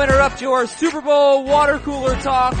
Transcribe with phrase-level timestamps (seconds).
[0.00, 2.54] interrupt your Super Bowl water cooler talk.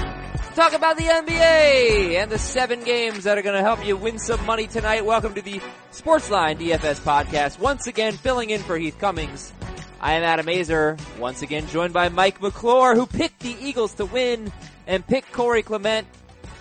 [0.54, 4.18] Talk about the NBA and the seven games that are going to help you win
[4.18, 5.06] some money tonight.
[5.06, 7.58] Welcome to the Sportsline DFS podcast.
[7.58, 9.52] Once again, filling in for Heath Cummings.
[10.00, 14.04] I am Adam Aizer, once again joined by Mike McClure, who picked the Eagles to
[14.04, 14.52] win
[14.86, 16.06] and picked Corey Clement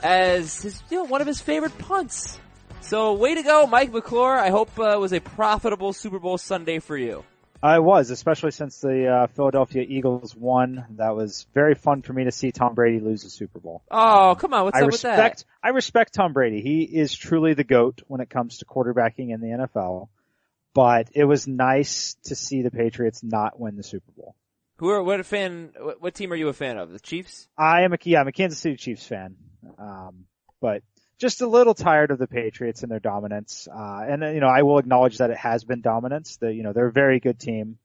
[0.01, 2.39] as his, you know, one of his favorite punts.
[2.81, 4.37] So way to go, Mike McClure.
[4.37, 7.25] I hope uh, it was a profitable Super Bowl Sunday for you.
[7.61, 10.85] I was, especially since the uh, Philadelphia Eagles won.
[10.91, 13.83] That was very fun for me to see Tom Brady lose the Super Bowl.
[13.91, 15.67] Oh, come on, what's I up respect, with that?
[15.67, 16.61] I respect Tom Brady.
[16.61, 20.07] He is truly the GOAT when it comes to quarterbacking in the NFL.
[20.73, 24.35] But it was nice to see the Patriots not win the Super Bowl.
[24.77, 25.73] Who are what a fan?
[25.77, 26.91] What, what team are you a fan of?
[26.91, 27.49] The Chiefs?
[27.57, 29.35] I am a, yeah, I'm a Kansas City Chiefs fan.
[29.77, 30.25] Um,
[30.61, 30.83] but
[31.19, 33.67] just a little tired of the Patriots and their dominance.
[33.71, 36.37] Uh, and uh, you know, I will acknowledge that it has been dominance.
[36.37, 37.77] That you know, they're a very good team.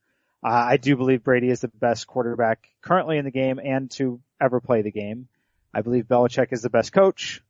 [0.42, 4.20] Uh, I do believe Brady is the best quarterback currently in the game and to
[4.40, 5.28] ever play the game.
[5.72, 7.42] I believe Belichick is the best coach.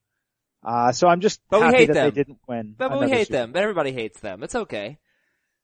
[0.64, 2.04] Uh, so I'm just But we happy hate that them.
[2.06, 2.74] they didn't win.
[2.78, 3.52] But we hate Super them.
[3.52, 4.42] But everybody hates them.
[4.42, 4.98] It's okay.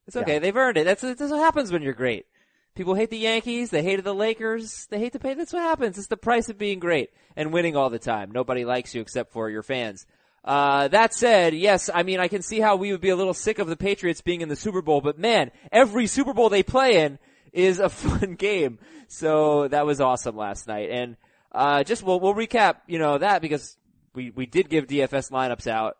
[0.07, 0.33] It's okay.
[0.33, 0.39] Yeah.
[0.39, 0.83] They've earned it.
[0.83, 2.27] That's, that's what happens when you're great.
[2.75, 3.69] People hate the Yankees.
[3.69, 4.87] They hated the Lakers.
[4.89, 5.33] They hate the pay.
[5.33, 5.97] That's what happens.
[5.97, 8.31] It's the price of being great and winning all the time.
[8.31, 10.05] Nobody likes you except for your fans.
[10.43, 13.33] Uh, that said, yes, I mean, I can see how we would be a little
[13.33, 16.63] sick of the Patriots being in the Super Bowl, but man, every Super Bowl they
[16.63, 17.19] play in
[17.53, 18.79] is a fun game.
[19.07, 20.89] So that was awesome last night.
[20.89, 21.17] And,
[21.51, 23.77] uh, just we'll, we'll recap, you know, that because
[24.15, 25.97] we, we did give DFS lineups out.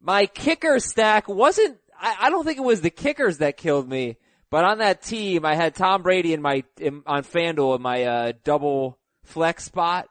[0.00, 4.16] My kicker stack wasn't, I, I don't think it was the kickers that killed me,
[4.50, 8.04] but on that team, I had Tom Brady in my, in, on FanDuel in my,
[8.04, 10.08] uh, double flex spot.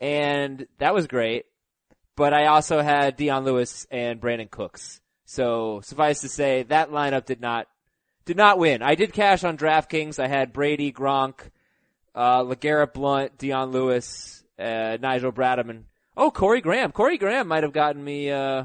[0.00, 1.46] And that was great.
[2.16, 5.00] But I also had Dion Lewis and Brandin Cooks.
[5.24, 7.66] So suffice to say, that lineup did not,
[8.24, 8.82] did not win.
[8.82, 10.18] I did cash on DraftKings.
[10.18, 11.50] I had Brady, Gronk,
[12.14, 15.84] uh, LeGarrette Blount, Dion Lewis, uh, Nigel Bradham, and,
[16.16, 16.92] oh, Corey Graham.
[16.92, 18.64] Corey Graham might have gotten me, uh,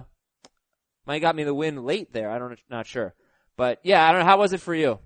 [1.06, 2.30] might have got me the win late there.
[2.30, 3.14] I don't, not sure.
[3.58, 4.26] But yeah, I don't know.
[4.26, 5.00] How was it for you?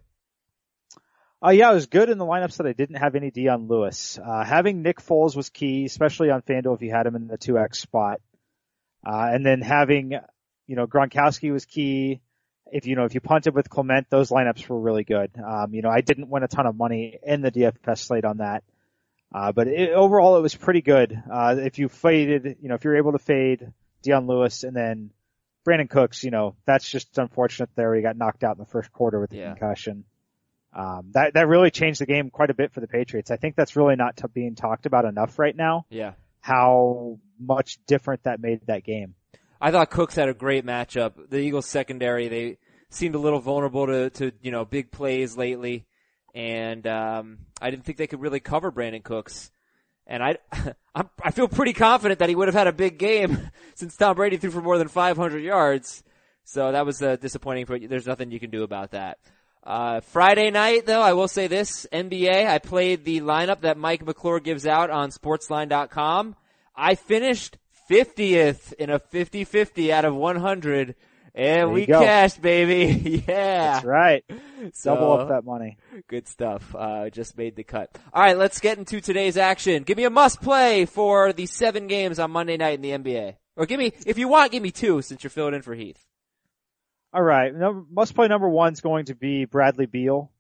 [1.45, 4.17] Uh, yeah, it was good in the lineups that I didn't have any Dion Lewis.
[4.17, 7.37] Uh, having Nick Foles was key, especially on FanDuel if you had him in the
[7.37, 8.19] 2X spot.
[9.05, 10.13] Uh, and then having,
[10.65, 12.21] you know, Gronkowski was key.
[12.71, 15.31] If, you know, if you punted with Clement, those lineups were really good.
[15.37, 18.37] Um, you know, I didn't win a ton of money in the DFS slate on
[18.37, 18.63] that.
[19.33, 21.21] Uh, but it, overall it was pretty good.
[21.31, 25.11] Uh, if you faded, you know, if you're able to fade Dion Lewis and then
[25.65, 27.93] Brandin Cooks, you know, that's just unfortunate there.
[27.95, 29.49] He got knocked out in the first quarter with the Yeah.
[29.51, 30.03] concussion.
[30.73, 33.31] Um, that, that really changed the game quite a bit for the Patriots.
[33.31, 36.13] I think that's really not t- being talked about enough right now, Yeah.
[36.41, 39.15] how much different that made that game.
[39.61, 41.29] I thought Cooks had a great matchup.
[41.29, 42.57] The Eagles secondary, they
[42.89, 45.85] seemed a little vulnerable to, to, you know, big plays lately.
[46.35, 49.51] And, um, I didn't think they could really cover Brandin Cooks.
[50.07, 50.37] And I,
[50.95, 54.15] I'm, I feel pretty confident that he would have had a big game since Tom
[54.15, 56.03] Brady threw for more than 500 yards.
[56.43, 59.17] So that was uh, disappointing, but there's nothing you can do about that.
[59.63, 64.05] Uh, Friday night though, I will say this, NBA, I played the lineup that Mike
[64.05, 66.35] McClure gives out on sportsline.com.
[66.75, 67.57] I finished
[67.89, 70.95] 50th in a 50-50 out of 100
[71.35, 73.23] and we cashed, baby.
[73.27, 73.73] yeah.
[73.73, 74.23] That's right.
[74.73, 75.77] So- Double up that money.
[76.07, 76.73] Good stuff.
[76.75, 77.95] Uh, just made the cut.
[78.13, 79.83] All right, let's get into today's action.
[79.83, 83.35] Give me a must play for the seven games on Monday night in the NBA.
[83.57, 86.03] Or give me, if you want, give me two since you're filling in for Heath.
[87.13, 87.53] All right.
[87.53, 90.31] Number, must play number one is going to be Bradley Beal.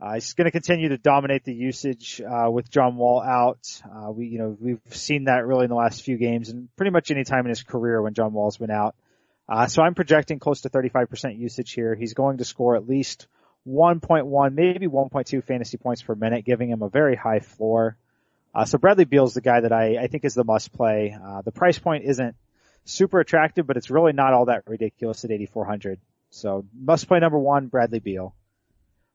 [0.00, 3.58] Uh, he's going to continue to dominate the usage uh, with John Wall out.
[3.84, 6.90] Uh, we, you know, we've seen that really in the last few games, and pretty
[6.90, 8.94] much any time in his career when John Wall's been out.
[9.48, 11.94] Uh, so I'm projecting close to 35% usage here.
[11.94, 13.26] He's going to score at least
[13.66, 17.96] 1.1, maybe 1.2 fantasy points per minute, giving him a very high floor.
[18.54, 21.16] Uh, so Bradley Beal's the guy that I, I think is the must play.
[21.22, 22.36] Uh, the price point isn't
[22.84, 25.98] super attractive, but it's really not all that ridiculous at 8,400.
[26.30, 28.34] So must play number one, Bradley Beal.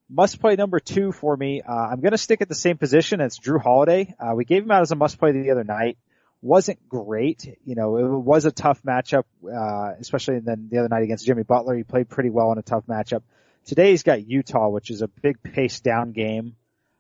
[0.10, 1.62] Must play number two for me.
[1.62, 4.14] Uh, I'm going to stick at the same position as Jrue Holiday.
[4.20, 5.98] Uh, we gave him out as a must play the other night.
[6.44, 7.58] Wasn't great.
[7.64, 11.44] You know, it was a tough matchup, uh, especially then the other night against Jimmy
[11.44, 11.74] Butler.
[11.74, 13.22] He played pretty well in a tough matchup.
[13.66, 16.58] Today he's got Utah, which is a big pace down game.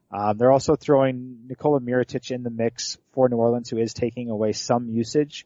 [0.09, 4.29] Um, they're also throwing Nikola Mirotic in the mix for New Orleans, who is taking
[4.29, 5.45] away some usage.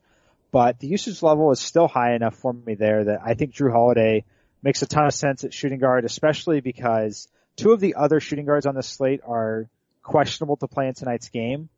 [0.52, 3.72] But the usage level is still high enough for me there that I think Jrue
[3.72, 4.26] Holiday
[4.62, 8.46] makes a ton of sense at shooting guard, especially because two of the other shooting
[8.46, 9.68] guards on the slate are
[10.04, 11.70] questionable to play in tonight's game.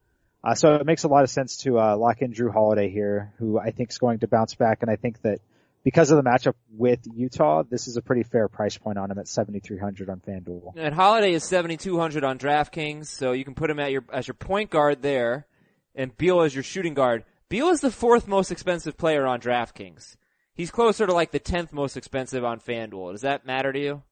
[0.43, 3.33] Uh, so it makes a lot of sense to uh, lock in Jrue Holiday here,
[3.39, 5.39] who I think is going to bounce back, and I think that
[5.83, 9.17] because of the matchup with Utah, this is a pretty fair price point on him
[9.17, 10.73] at 7,300 on FanDuel.
[10.75, 14.35] And Holiday is 7,200 on DraftKings, so you can put him at your, as your
[14.35, 15.47] point guard there,
[15.95, 17.23] and Beal as your shooting guard.
[17.49, 20.15] Beal is the fourth most expensive player on DraftKings.
[20.53, 23.13] He's closer to like the 10th most expensive on FanDuel.
[23.13, 24.03] Does that matter to you?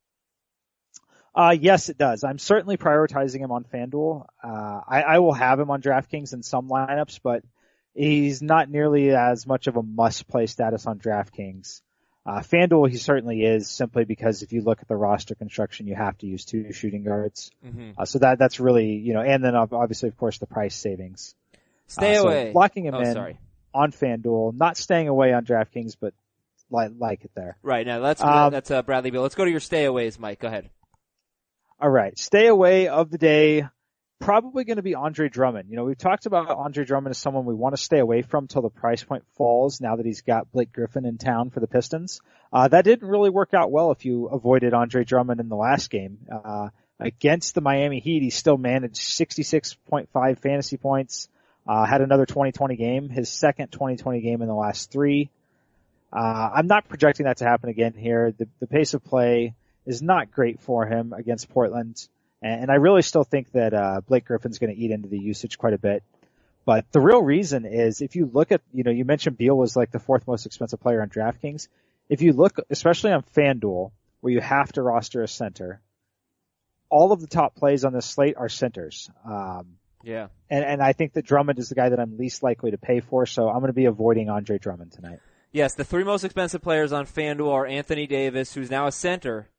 [1.38, 2.24] Uh, yes, it does.
[2.24, 4.26] I'm certainly prioritizing him on FanDuel.
[4.44, 7.44] Uh, I, I will have him on DraftKings in some lineups, but
[7.94, 11.84] he's not nearly as much of a must play status on DraftKings.
[12.26, 15.94] Uh, FanDuel, he certainly is simply because if you look at the roster construction, you
[15.94, 17.52] have to use two shooting guards.
[17.64, 17.92] Mm-hmm.
[18.00, 21.36] Uh, so that, that's really, you know, and then obviously, of course, the price savings.
[21.86, 22.52] Stay uh, away.
[22.52, 23.38] Locking him oh, in sorry.
[23.76, 26.16] on FanDuel, not staying away on DraftKings, but
[26.72, 27.58] like, like it there.
[27.62, 27.86] Right.
[27.86, 29.22] Now that's, um, that's, uh, Bradley Beal.
[29.22, 30.40] Let's go to your stayaways, Mike.
[30.40, 30.72] Go ahead.
[31.80, 32.18] All right.
[32.18, 33.68] Stay away of the day.
[34.20, 35.70] Probably going to be Andre Drummond.
[35.70, 38.48] You know, we've talked about Andre Drummond as someone we want to stay away from
[38.48, 41.68] till the price point falls now that he's got Blake Griffin in town for the
[41.68, 42.20] Pistons.
[42.52, 45.92] Uh, that didn't really work out well if you avoided Andre Drummond in the last
[45.92, 46.18] game.
[46.32, 46.70] Uh,
[47.00, 51.30] against the Miami Heat, he still managed 66.5 fantasy points,
[51.68, 55.30] uh, had another 2020 game, his second 2020 game in the last three.
[56.12, 58.34] Uh, I'm not projecting that to happen again here.
[58.36, 59.54] The, the pace of play,
[59.88, 62.08] is not great for him against Portland.
[62.42, 65.58] And, I really still think that, uh, Blake Griffin's going to eat into the usage
[65.58, 66.04] quite a bit.
[66.66, 69.76] But the real reason is if you look at, you know, you mentioned Beal was
[69.76, 71.68] like the fourth most expensive player on DraftKings.
[72.10, 73.92] If you look, especially on FanDuel,
[74.22, 75.82] where you have to roster a center,
[76.90, 79.10] all of the top plays on this slate are centers.
[79.26, 80.28] Um, yeah.
[80.50, 83.00] And, and I think that Drummond is the guy that I'm least likely to pay
[83.00, 85.20] for, so I'm going to be avoiding Andre Drummond tonight.
[85.52, 89.50] Yes, the three most expensive players on FanDuel are Anthony Davis, who's now a center,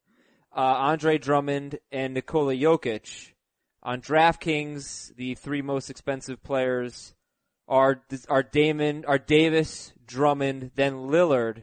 [0.56, 3.32] uh, Andre Drummond and Nikola Jokic.
[3.82, 7.14] On DraftKings, the three most expensive players
[7.68, 11.62] are are Damon, are Davis, Drummond, then Lillard,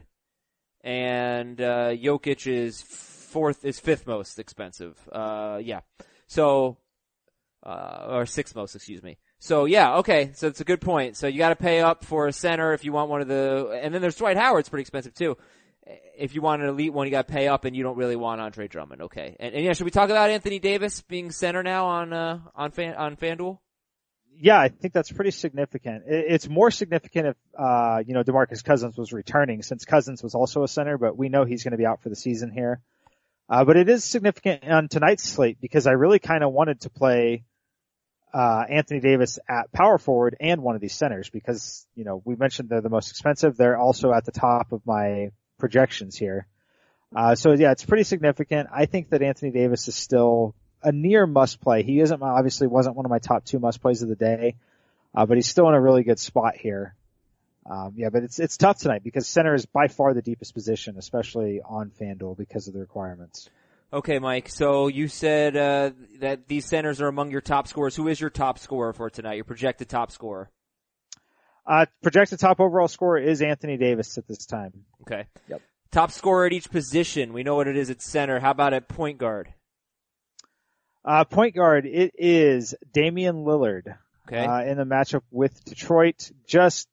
[0.82, 4.96] and uh, Jokic is fourth, is fifth most expensive.
[5.12, 5.80] Uh, yeah,
[6.26, 6.78] so
[7.64, 9.18] uh, or sixth most, excuse me.
[9.38, 11.16] So yeah, okay, so it's a good point.
[11.16, 13.78] So you got to pay up for a center if you want one of the,
[13.82, 15.36] and then there's Dwight Howard, it's pretty expensive too
[16.18, 18.16] if you want an elite one, you got to pay up, and you don't really
[18.16, 19.02] want Andre Drummond.
[19.02, 22.40] Okay, and, and, yeah, should we talk about Anthony Davis being center now on uh,
[22.54, 23.58] on fan on FanDuel?
[24.38, 26.04] Yeah, I think that's pretty significant.
[26.06, 30.62] It's more significant if uh, you know Demarcus Cousins was returning, since Cousins was also
[30.62, 32.80] a center, but we know he's going to be out for the season here.
[33.48, 36.90] Uh, but it is significant on tonight's slate because I really kind of wanted to
[36.90, 37.44] play
[38.34, 42.34] uh, Anthony Davis at power forward and one of these centers because you know we
[42.34, 43.56] mentioned they're the most expensive.
[43.56, 46.46] They're also at the top of my projections here.
[47.14, 48.68] Uh, so yeah, it's pretty significant.
[48.72, 51.82] I think that Anthony Davis is still a near must play.
[51.82, 54.56] He isn't obviously wasn't one of my top two must plays of the day,
[55.14, 56.94] uh, but he's still in a really good spot here.
[57.68, 60.96] Um, yeah, but it's it's tough tonight because center is by far the deepest position,
[60.98, 63.48] especially on FanDuel because of the requirements.
[63.92, 64.48] Okay, Mike.
[64.48, 67.96] So you said uh, that these centers are among your top scorers.
[67.96, 69.34] Who is your top scorer for tonight?
[69.34, 70.50] Your projected top scorer?
[71.66, 74.72] Uh, projected top overall scorer is Anthony Davis at this time.
[75.02, 75.26] Okay.
[75.48, 75.62] Yep.
[75.90, 77.32] Top scorer at each position.
[77.32, 78.38] We know what it is at center.
[78.38, 79.52] How about at point guard?
[81.04, 83.96] Uh, point guard, it is Damian Lillard.
[84.26, 84.44] Okay.
[84.44, 86.88] Uh, in the matchup with Detroit, just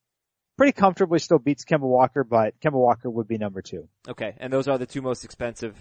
[0.55, 3.87] pretty comfortably still beats Kemba Walker, but Kemba Walker would be number two.
[4.07, 4.35] Okay.
[4.37, 5.75] And those are the two most expensive,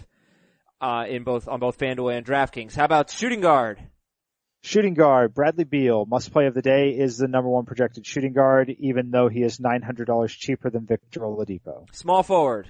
[0.81, 2.75] uh, in both, on both FanDuel and DraftKings.
[2.75, 3.79] How about shooting guard?
[4.65, 8.31] Shooting guard, Bradley Beal, must play of the day, is the number one projected shooting
[8.31, 11.93] guard, even though he is $900 cheaper than Victor Oladipo.
[11.93, 12.69] Small forward.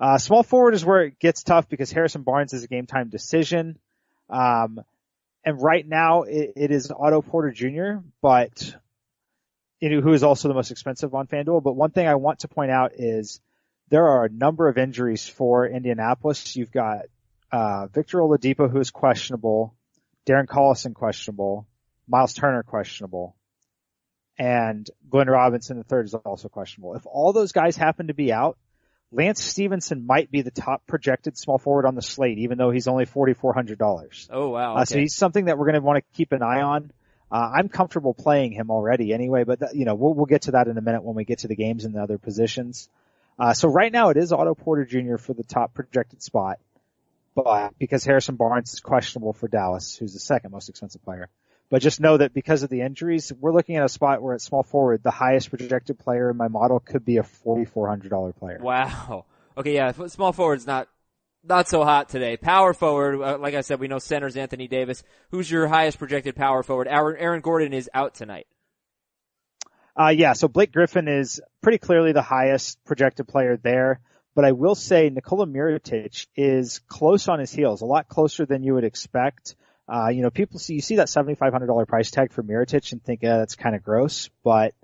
[0.00, 3.08] Uh, small forward is where it gets tough because Harrison Barnes is a game time
[3.08, 3.78] decision.
[4.28, 4.80] Um,
[5.44, 8.74] and right now it, it is Otto Porter Jr., but,
[9.78, 11.62] you know, who is also the most expensive on FanDuel.
[11.62, 13.40] But one thing I want to point out is
[13.90, 16.56] there are a number of injuries for Indianapolis.
[16.56, 17.02] You've got,
[17.52, 19.76] uh, Victor Oladipo who is questionable.
[20.26, 21.66] Darren Collison questionable,
[22.08, 23.36] Miles Turner questionable,
[24.38, 26.94] and Glenn Robinson the third is also questionable.
[26.94, 28.58] If all those guys happen to be out,
[29.12, 32.88] Lance Stephenson might be the top projected small forward on the slate, even though he's
[32.88, 34.28] only forty four hundred dollars.
[34.30, 34.72] Oh wow!
[34.72, 34.80] Okay.
[34.80, 36.90] Uh, so he's something that we're going to want to keep an eye on.
[37.30, 40.66] Uh, I'm comfortable playing him already anyway, but you know we'll, we'll get to that
[40.66, 42.88] in a minute when we get to the games and the other positions.
[43.38, 45.16] Uh, so right now it is Otto Porter Jr.
[45.18, 46.58] for the top projected spot
[47.36, 51.28] but because Harrison Barnes is questionable for Dallas, who's the second most expensive player.
[51.68, 54.40] But just know that because of the injuries, we're looking at a spot where at
[54.40, 58.58] small forward, the highest projected player in my model could be a $4,400 player.
[58.62, 59.26] Wow.
[59.58, 60.88] Okay, yeah, small forward's not
[61.44, 62.36] not so hot today.
[62.36, 65.02] Power forward, uh, like I said, we know center's Anthony Davis.
[65.30, 66.88] Who's your highest projected power forward?
[66.88, 68.46] Aaron, Aaron Gordon is out tonight.
[69.98, 74.00] Uh, yeah, so Blake Griffin is pretty clearly the highest projected player there,
[74.36, 78.62] but I will say Nikola Mirotic is close on his heels, a lot closer than
[78.62, 79.56] you would expect.
[79.88, 83.22] Uh, you know, people see, you see that $7,500 price tag for Mirotic and think,
[83.22, 84.74] that's kind of gross, but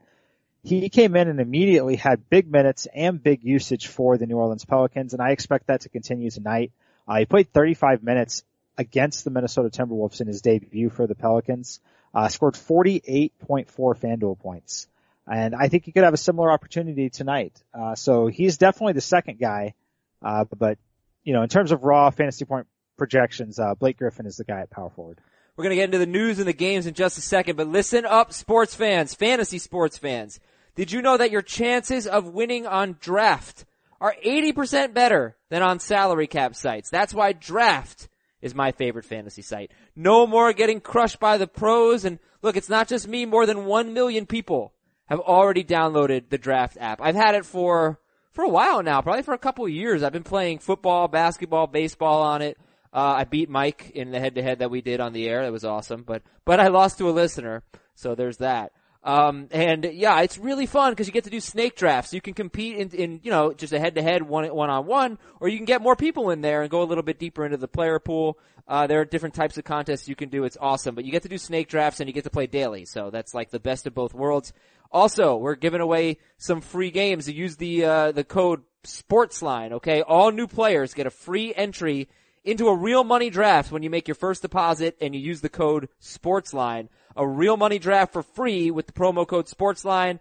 [0.64, 4.64] he came in and immediately had big minutes and big usage for the New Orleans
[4.64, 6.72] Pelicans, and I expect that to continue tonight.
[7.06, 8.44] Uh, he played 35 minutes
[8.78, 11.80] against the Minnesota Timberwolves in his debut for the Pelicans,
[12.14, 14.88] uh, scored 48.4 FanDuel points.
[15.30, 17.62] And I think he could have a similar opportunity tonight.
[17.72, 19.74] Uh, so he's definitely the second guy.
[20.20, 20.78] Uh, but,
[21.24, 24.60] you know, in terms of raw fantasy point projections, uh, Blake Griffin is the guy
[24.60, 25.20] at power forward.
[25.56, 27.68] We're going to get into the news and the games in just a second, but
[27.68, 30.40] listen up, sports fans, fantasy sports fans.
[30.74, 33.66] Did you know that your chances of winning on draft
[34.00, 36.88] are 80% better than on salary cap sites?
[36.88, 38.08] That's why draft
[38.40, 39.70] is my favorite fantasy site.
[39.94, 42.04] No more getting crushed by the pros.
[42.06, 43.26] And look, it's not just me.
[43.26, 44.72] More than 1 million people
[45.12, 46.98] have already downloaded the draft app.
[47.02, 48.00] I've had it for,
[48.32, 50.02] for a while now, probably for a couple years.
[50.02, 52.56] I've been playing football, basketball, baseball on it.
[52.94, 55.42] Uh, I beat Mike in the head to head that we did on the air.
[55.42, 56.02] That was awesome.
[56.02, 57.62] But, but I lost to a listener.
[57.94, 58.72] So there's that.
[59.04, 62.14] Um, and yeah, it's really fun because you get to do snake drafts.
[62.14, 64.86] You can compete in, in you know, just a head to head one, one on
[64.86, 67.44] one, or you can get more people in there and go a little bit deeper
[67.44, 68.38] into the player pool.
[68.66, 70.44] Uh, there are different types of contests you can do.
[70.44, 72.84] It's awesome, but you get to do snake drafts and you get to play daily.
[72.84, 74.52] So that's like the best of both worlds.
[74.92, 77.28] Also, we're giving away some free games.
[77.28, 80.02] Use the, uh, the code SPORTSLINE, okay?
[80.02, 82.08] All new players get a free entry
[82.44, 85.48] into a real money draft when you make your first deposit and you use the
[85.48, 90.16] code SPORTSLINE a real money draft for free with the promo code SPORTSLINE.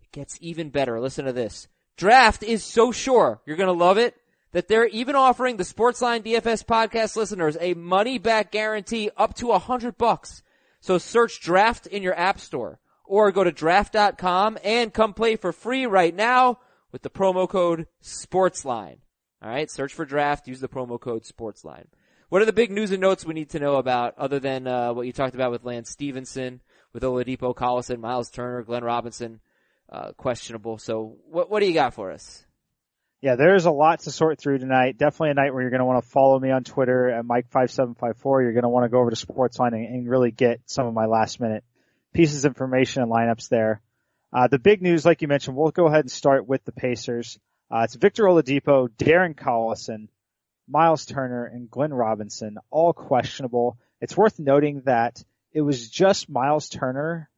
[0.00, 1.00] It gets even better.
[1.00, 1.68] Listen to this.
[1.96, 4.16] Draft is so sure you're to love it
[4.54, 9.50] that they're even offering the Sportsline DFS podcast listeners a money back guarantee up to
[9.50, 10.42] a hundred bucks.
[10.80, 15.52] So search draft in your app store or go to draft.com and come play for
[15.52, 16.58] free right now
[16.92, 18.98] with the promo code SPORTSLINE.
[19.42, 19.70] All right.
[19.70, 20.48] Search for draft.
[20.48, 21.86] Use the promo code SPORTSLINE.
[22.30, 24.92] What are the big news and notes we need to know about other than uh,
[24.92, 26.60] what you talked about with Lance Stephenson,
[26.92, 29.40] with Oladipo, Collison, Miles Turner, Glenn Robinson,
[29.90, 30.78] uh, questionable.
[30.78, 32.44] So what what do you got for us?
[33.20, 34.98] Yeah, there's a lot to sort through tonight.
[34.98, 38.42] Definitely a night where you're going to want to follow me on Twitter at Mike5754.
[38.42, 40.92] You're going to want to go over to Sportsline and, and really get some of
[40.92, 41.64] my last minute
[42.14, 43.82] pieces of information and lineups there.
[44.32, 47.38] Uh, the big news, like you mentioned, we'll go ahead and start with the Pacers.
[47.70, 50.08] Uh, it's Victor Oladipo, Darren Collison,
[50.66, 53.76] Miles Turner, and Glenn Robinson, all questionable.
[54.00, 57.28] It's worth noting that it was just Miles Turner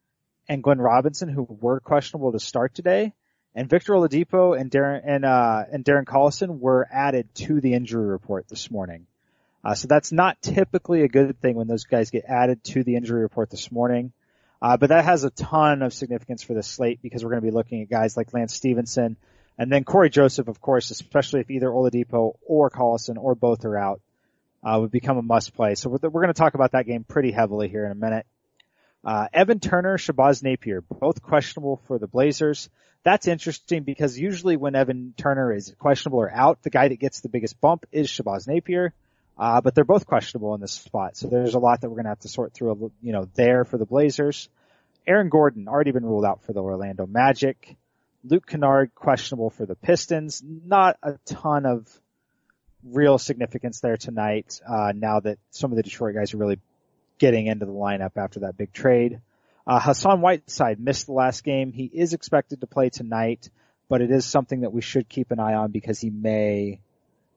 [0.49, 3.13] and Glenn Robinson who were questionable to start today,
[3.55, 8.07] and Victor Oladipo and Darren and uh, and Darren Collison were added to the injury
[8.07, 9.07] report this morning.
[9.65, 12.95] Uh, so that's not typically a good thing when those guys get added to the
[12.95, 14.13] injury report this morning.
[14.61, 17.47] Uh, but that has a ton of significance for the slate because we're going to
[17.47, 19.17] be looking at guys like Lance Stephenson
[19.59, 23.77] and then Cory Joseph, of course, especially if either Oladipo or Collison or both are
[23.77, 24.01] out,
[24.63, 25.75] uh, would become a must play.
[25.75, 28.27] So we're, we're going to talk about that game pretty heavily here in a minute.
[29.05, 32.69] Uh, Evan Turner, Shabazz Napier, both questionable for the Blazers.
[33.05, 37.21] That's interesting because usually when Evan Turner is questionable or out, the guy that gets
[37.21, 38.93] the biggest bump is Shabazz Napier.
[39.39, 41.17] Uh, but they're both questionable in this spot.
[41.17, 43.65] So there's a lot that we're going to have to sort through, you know, there
[43.65, 44.49] for the Blazers.
[45.07, 47.77] Aaron Gordon already been ruled out for the Orlando Magic.
[48.25, 50.43] Luke Kennard questionable for the Pistons.
[50.43, 51.87] Not a ton of
[52.83, 54.61] real significance there tonight.
[54.67, 56.59] Uh, now that some of the Detroit guys are really
[57.19, 59.21] getting into the lineup after that big trade.
[59.67, 61.73] Uh, Hassan Whiteside missed the last game.
[61.73, 63.51] He is expected to play tonight,
[63.89, 66.81] but it is something that we should keep an eye on because he may,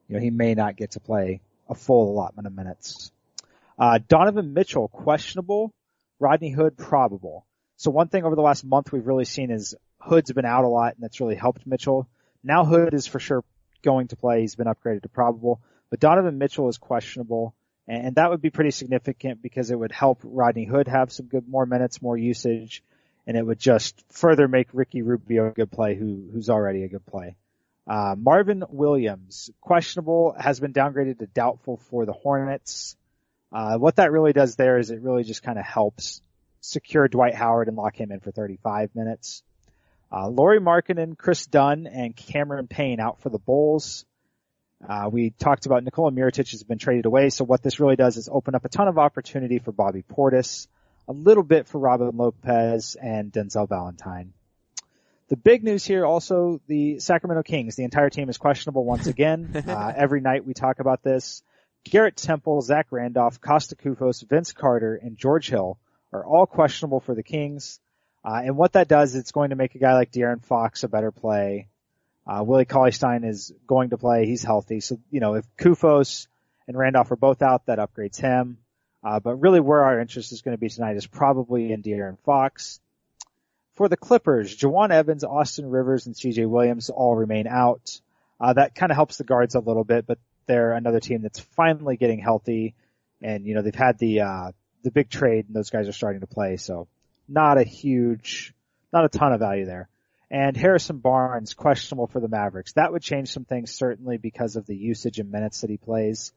[0.08, 1.40] you know, he may not get to play
[1.70, 3.12] a full allotment of minutes.
[3.78, 5.72] Uh, Donovan Mitchell questionable.
[6.18, 7.46] Rodney Hood probable.
[7.76, 10.68] So one thing over the last month we've really seen is Hood's been out a
[10.68, 12.06] lot and that's really helped Mitchell.
[12.44, 13.42] Now Hood is for sure
[13.82, 14.42] going to play.
[14.42, 17.54] He's been upgraded to probable, but Donovan Mitchell is questionable
[17.88, 21.48] and that would be pretty significant because it would help Rodney Hood have some good,
[21.48, 22.84] more minutes, more usage,
[23.26, 26.88] and it would just further make Ricky Rubio a good play who, who's already a
[26.88, 27.34] good play.
[27.86, 32.96] Uh, Marvin Williams, questionable, has been downgraded to doubtful for the Hornets.
[33.52, 36.22] Uh, what that really does there is it really just kind of helps
[36.60, 39.42] secure Dwight Howard and lock him in for 35 minutes.
[40.12, 44.04] Uh, Lauri Markkanen, Kris Dunn, and Cameron Payne out for the Bulls.
[44.86, 48.16] Uh, we talked about Nikola Mirotic has been traded away, so what this really does
[48.16, 50.68] is open up a ton of opportunity for Bobby Portis,
[51.06, 54.32] a little bit for Robin Lopez and Denzel Valentine.
[55.30, 59.64] The big news here also, the Sacramento Kings, the entire team is questionable once again.
[59.66, 61.42] uh, every night we talk about this.
[61.84, 65.78] Garrett Temple, Zach Randolph, Kosta Koufos, Vince Carter, and George Hill
[66.12, 67.78] are all questionable for the Kings.
[68.24, 70.88] Uh, and what that does, it's going to make a guy like De'Aaron Fox a
[70.88, 71.68] better play.
[72.26, 74.26] Uh, Willie Cauley Stein is going to play.
[74.26, 74.80] He's healthy.
[74.80, 76.26] So, you know, if Kufos
[76.66, 78.58] and Randolph are both out, that upgrades him.
[79.02, 82.18] Uh, but really where our interest is going to be tonight is probably in De'Aaron
[82.24, 82.80] Fox.
[83.80, 87.98] For the Clippers, Jawun Evans, Austin Rivers, and CJ Williams all remain out.
[88.38, 91.40] Uh, that kind of helps the guards a little bit, but they're another team that's
[91.40, 92.74] finally getting healthy.
[93.22, 96.20] And, you know, they've had the, uh, the big trade and those guys are starting
[96.20, 96.58] to play.
[96.58, 96.88] So
[97.26, 98.52] not a huge,
[98.92, 99.88] not a ton of value there.
[100.30, 102.74] And Harrison Barnes questionable for the Mavericks.
[102.74, 106.34] That would change some things certainly because of the usage and minutes that he plays.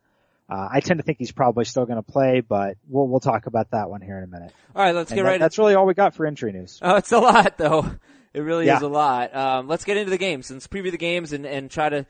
[0.49, 3.45] Uh, I tend to think he's probably still going to play, but we'll we'll talk
[3.47, 4.51] about that one here in a minute.
[4.75, 5.39] All right, let's And get that- right.
[5.39, 6.79] That's really all we got for injury news.
[6.81, 7.89] Oh, it's a lot though.
[8.33, 8.77] It really Yeah.
[8.77, 9.35] is a lot.
[9.35, 10.49] Um, let's get into the games.
[10.49, 12.05] Let's preview the games and, and try to,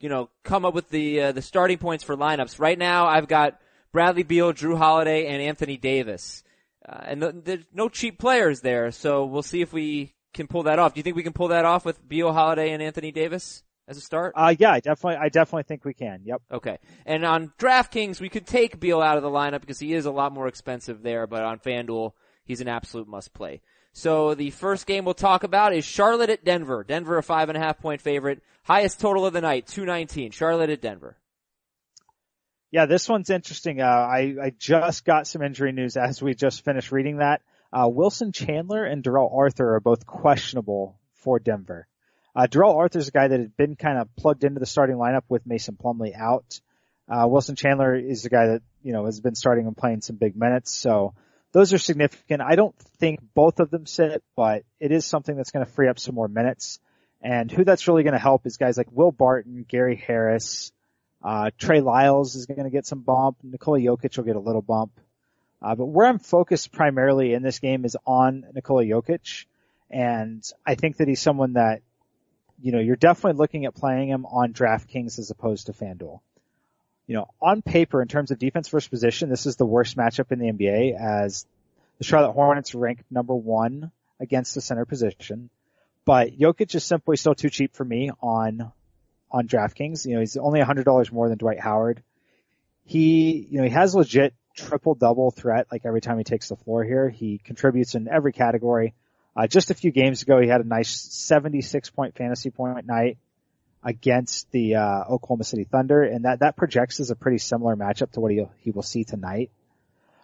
[0.00, 2.58] you know, come up with the uh, the starting points for lineups.
[2.58, 3.58] Right now, I've got
[3.92, 6.42] Bradley Beal, Jrue Holiday, and Anthony Davis,
[6.88, 8.90] uh, and th- there's no cheap players there.
[8.90, 10.94] So we'll see if we can pull that off.
[10.94, 13.96] Do you think we can pull that off with Beal, Holiday, and Anthony Davis as
[13.96, 14.32] a start?
[14.36, 16.22] Uh, yeah, I definitely, I definitely think we can.
[16.24, 16.42] Yep.
[16.52, 16.78] Okay.
[17.06, 20.10] And on DraftKings, we could take Beal out of the lineup because he is a
[20.10, 22.12] lot more expensive there, but on FanDuel,
[22.44, 23.60] he's an absolute must play.
[23.92, 26.82] So the first game we'll talk about is Charlotte at Denver.
[26.82, 28.42] Denver a five and a half point favorite.
[28.64, 30.30] Highest total of the night, 219.
[30.30, 31.16] Charlotte at Denver.
[32.70, 33.82] Yeah, this one's interesting.
[33.82, 37.42] Uh, I, I just got some injury news as we just finished reading that.
[37.70, 41.86] Uh, Wilson Chandler and Darrell Arthur are both questionable for Denver.
[42.34, 45.24] Uh, Darrell Arthur's a guy that had been kind of plugged into the starting lineup
[45.28, 46.60] with Mason Plumlee out.
[47.08, 50.16] Uh, Wilson Chandler is a guy that, you know, has been starting and playing some
[50.16, 50.72] big minutes.
[50.72, 51.14] So
[51.52, 52.40] those are significant.
[52.40, 55.88] I don't think both of them sit, but it is something that's going to free
[55.88, 56.80] up some more minutes.
[57.20, 60.72] And who that's really going to help is guys like Will Barton, Gary Harris,
[61.22, 63.36] uh, Trey Lyles is going to get some bump.
[63.42, 64.92] Nikola Jokic will get a little bump.
[65.60, 69.44] Uh, but where I'm focused primarily in this game is on Nikola Jokic.
[69.90, 71.82] And I think that he's someone that,
[72.62, 76.20] you know, you're definitely looking at playing him on DraftKings as opposed to FanDuel.
[77.08, 80.30] You know, on paper, in terms of defense versus position, this is the worst matchup
[80.30, 81.44] in the NBA as
[81.98, 85.50] the Charlotte Hornets ranked number one against the center position.
[86.04, 88.72] But Jokic is simply still too cheap for me on
[89.30, 90.06] on DraftKings.
[90.06, 92.02] You know, he's only $100 more than Dwight Howard.
[92.84, 96.56] He, you know, he has legit triple double threat like every time he takes the
[96.56, 97.08] floor here.
[97.08, 98.94] He contributes in every category.
[99.36, 103.18] Uh, just a few games ago, he had a nice 76 point fantasy point night
[103.82, 108.12] against the, uh, Oklahoma City Thunder and that, that projects as a pretty similar matchup
[108.12, 109.50] to what he, he will see tonight.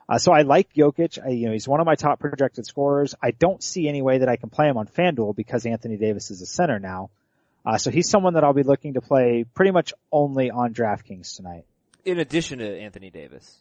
[0.09, 1.19] Uh, so I like Jokic.
[1.25, 3.15] I, you know, he's one of my top projected scorers.
[3.23, 6.31] I don't see any way that I can play him on FanDuel because Anthony Davis
[6.31, 7.11] is a center now.
[7.67, 11.37] Uh, so he's someone that I'll be looking to play pretty much only on DraftKings
[11.37, 11.65] tonight.
[12.05, 13.59] In addition to Anthony Davis.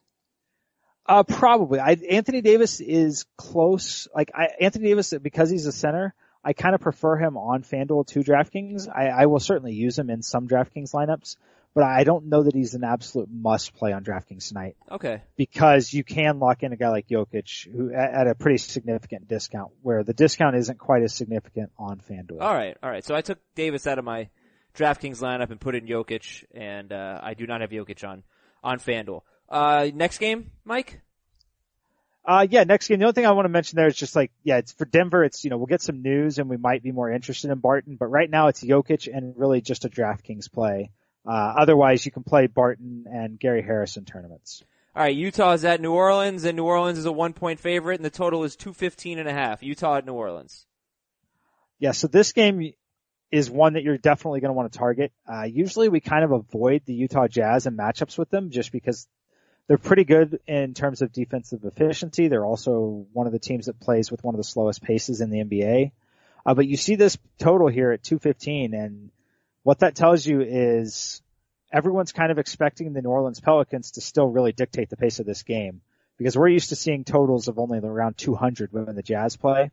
[1.07, 1.79] Uh, probably.
[1.79, 4.07] I, Anthony Davis is close.
[4.13, 8.07] Like I, Anthony Davis, because he's a center, I kind of prefer him on FanDuel
[8.07, 8.87] to DraftKings.
[8.93, 11.37] I, I will certainly use him in some DraftKings lineups,
[11.73, 15.21] but I don't know that he's an absolute must play on DraftKings tonight Okay.
[15.35, 19.27] because you can lock in a guy like Jokic who at, at a pretty significant
[19.27, 22.41] discount where the discount isn't quite as significant on FanDuel.
[22.41, 22.77] All right.
[22.83, 23.03] All right.
[23.05, 24.29] So I took Davis out of my
[24.75, 28.23] DraftKings lineup and put in Jokic and, uh, I do not have Jokic on,
[28.63, 29.21] on FanDuel.
[29.49, 31.01] Uh, next game, Mike?
[32.25, 32.99] Uh, yeah, next game.
[32.99, 35.23] The only thing I want to mention there is just like, yeah, it's for Denver.
[35.23, 37.95] It's, you know, we'll get some news and we might be more interested in Barton,
[37.95, 40.91] but right now it's Jokic and really just a DraftKings play.
[41.25, 44.63] Uh, otherwise you can play Barton and Gary Harrison tournaments.
[44.95, 47.95] All right, Utah is at New Orleans, and New Orleans is a one point favorite,
[47.95, 49.61] and the total is two fifteen and a half.
[49.61, 50.65] Utah at New Orleans.
[51.77, 52.73] Yeah, so this game
[53.29, 55.11] is one that you're definitely going to want to target.
[55.31, 59.07] Uh, usually we kind of avoid the Utah Jazz and matchups with them just because
[59.67, 62.27] they're pretty good in terms of defensive efficiency.
[62.27, 65.29] They're also one of the teams that plays with one of the slowest paces in
[65.29, 65.91] the NBA.
[66.45, 69.11] Uh, but you see this total here at 215 and
[69.63, 71.21] what that tells you is
[71.73, 75.25] everyone's kind of expecting the New Orleans Pelicans to still really dictate the pace of
[75.25, 75.81] this game
[76.17, 79.71] because we're used to seeing totals of only around 200 when the Jazz play.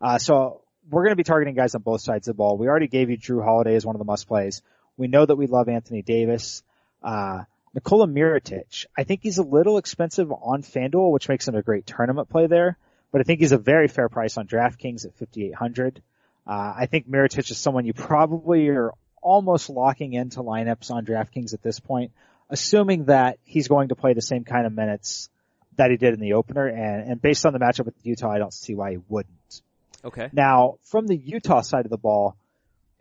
[0.00, 2.56] Uh, so we're going to be targeting guys on both sides of the ball.
[2.56, 4.62] We already gave you Jrue Holiday as one of the must plays.
[4.96, 6.62] We know that we love Anthony Davis.
[7.02, 7.42] Uh,
[7.74, 11.86] Nikola Mirotic, I think he's a little expensive on FanDuel, which makes him a great
[11.86, 12.76] tournament play there,
[13.10, 16.02] but I think he's a very fair price on DraftKings at 5,800.
[16.46, 21.54] Uh, I think Mirotic is someone you probably are almost locking into lineups on DraftKings
[21.54, 22.12] at this point,
[22.50, 25.30] assuming that he's going to play the same kind of minutes
[25.76, 28.38] that he did in the opener, and, and based on the matchup with Utah, I
[28.38, 29.62] don't see why he wouldn't.
[30.04, 30.28] Okay.
[30.32, 32.36] Now, from the Utah side of the ball,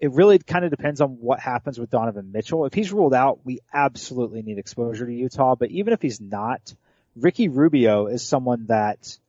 [0.01, 2.65] it really kind of depends on what happens with Donovan Mitchell.
[2.65, 6.73] If he's ruled out, we absolutely need exposure to Utah, but even if he's not,
[7.15, 9.19] Ricky Rubio is someone that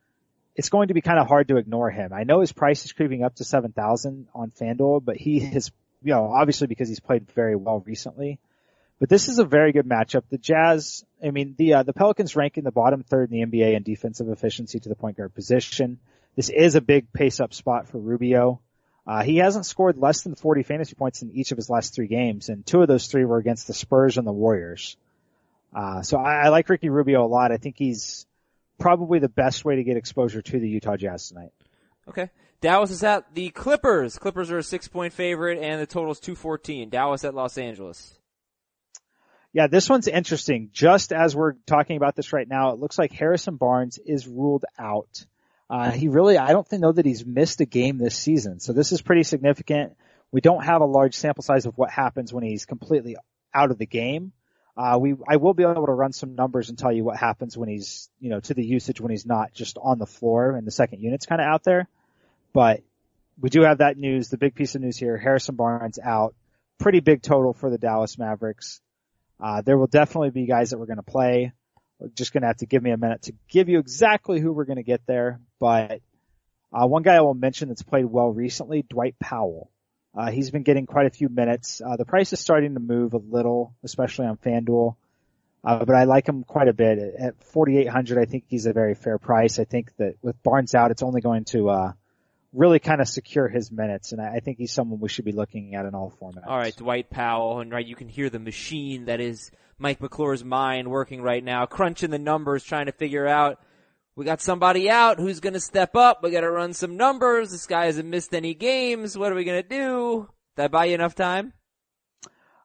[0.56, 2.14] it's going to be kind of hard to ignore him.
[2.14, 5.70] I know his price is creeping up to 7,000 on FanDuel, but he has,
[6.02, 8.38] you know, obviously because he's played very well recently.
[8.98, 10.22] But this is a very good matchup.
[10.30, 13.58] The Jazz, I mean, the, uh, the Pelicans rank in the bottom third in the
[13.58, 15.98] NBA in defensive efficiency to the point guard position.
[16.34, 18.60] This is a big pace up spot for Rubio.
[19.06, 22.06] Uh, he hasn't scored less than 40 fantasy points in each of his last three
[22.06, 24.96] games, and two of those three were against the Spurs and the Warriors.
[25.74, 27.50] Uh, so I, I like Ricky Rubio a lot.
[27.50, 28.26] I think he's
[28.78, 31.52] probably the best way to get exposure to the Utah Jazz tonight.
[32.08, 32.30] Okay.
[32.60, 34.18] Dallas is at the Clippers.
[34.18, 36.90] Clippers are a six point favorite and the total is 214.
[36.90, 38.14] Dallas at Los Angeles.
[39.52, 40.70] Yeah, this one's interesting.
[40.72, 44.64] Just as we're talking about this right now, it looks like Harrison Barnes is ruled
[44.78, 45.26] out.
[45.72, 48.60] Uh, he really, I don't think, know that he's missed a game this season.
[48.60, 49.96] So this is pretty significant.
[50.30, 53.16] We don't have a large sample size of what happens when he's completely
[53.54, 54.32] out of the game.
[54.76, 57.56] Uh, we, I will be able to run some numbers and tell you what happens
[57.56, 60.66] when he's, you know, to the usage when he's not just on the floor and
[60.66, 61.88] the second unit's kind of out there.
[62.52, 62.82] But
[63.40, 64.28] we do have that news.
[64.28, 66.34] The big piece of news here, Harrison Barnes out.
[66.80, 68.82] Pretty big total for the Dallas Mavericks.
[69.40, 71.52] Uh, there will definitely be guys that we're going to play.
[71.98, 74.52] We're just going to have to give me a minute to give you exactly who
[74.52, 75.40] we're going to get there.
[75.62, 76.00] But
[76.72, 79.70] uh, one guy I will mention that's played well recently, Dwight Powell.
[80.12, 81.80] Uh, he's been getting quite a few minutes.
[81.80, 84.96] Uh, the price is starting to move a little, especially on FanDuel.
[85.62, 86.98] Uh, but I like him quite a bit.
[87.16, 89.60] At 4,800, I think he's a very fair price.
[89.60, 91.92] I think that with Barnes out, it's only going to, uh,
[92.52, 94.10] really kind of secure his minutes.
[94.10, 96.44] And I, I think he's someone we should be looking at in all formats.
[96.44, 100.42] All right, Dwight Powell, and right, you can hear the machine that is Mike McClure's
[100.42, 103.60] mind working right now, crunching the numbers, trying to figure out
[104.14, 106.22] we got somebody out who's going to step up.
[106.22, 107.50] We got to run some numbers.
[107.50, 109.16] This guy hasn't missed any games.
[109.16, 110.28] What are we going to do?
[110.56, 111.52] Did I buy you enough time?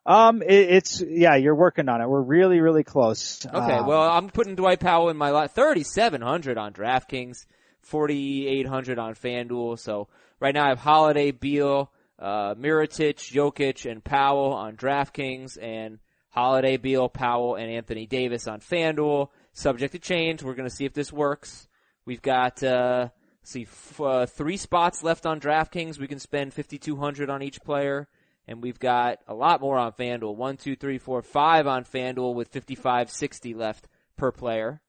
[0.04, 2.08] Um, it, it's yeah, you're working on it.
[2.08, 3.44] We're really, really close.
[3.44, 5.54] Okay, um, well, I'm putting Dwight Powell in my lot.
[5.54, 7.46] 3,700 on DraftKings,
[7.82, 9.78] 4,800 on FanDuel.
[9.78, 10.08] So
[10.40, 15.98] right now I have Holiday, Beal, uh, Mirotic, Jokic, and Powell on DraftKings, and
[16.30, 20.42] Holiday, Beal, Powell, and Anthony Davis on FanDuel subject to change.
[20.42, 21.68] We're going to see if this works.
[22.04, 23.08] We've got uh,
[23.42, 25.98] see f- uh, three spots left on DraftKings.
[25.98, 28.08] We can spend fifty two hundred on each player,
[28.46, 30.36] and we've got a lot more on FanDuel.
[30.36, 34.80] One, two, three, four, five on FanDuel with fifty five sixty left per player.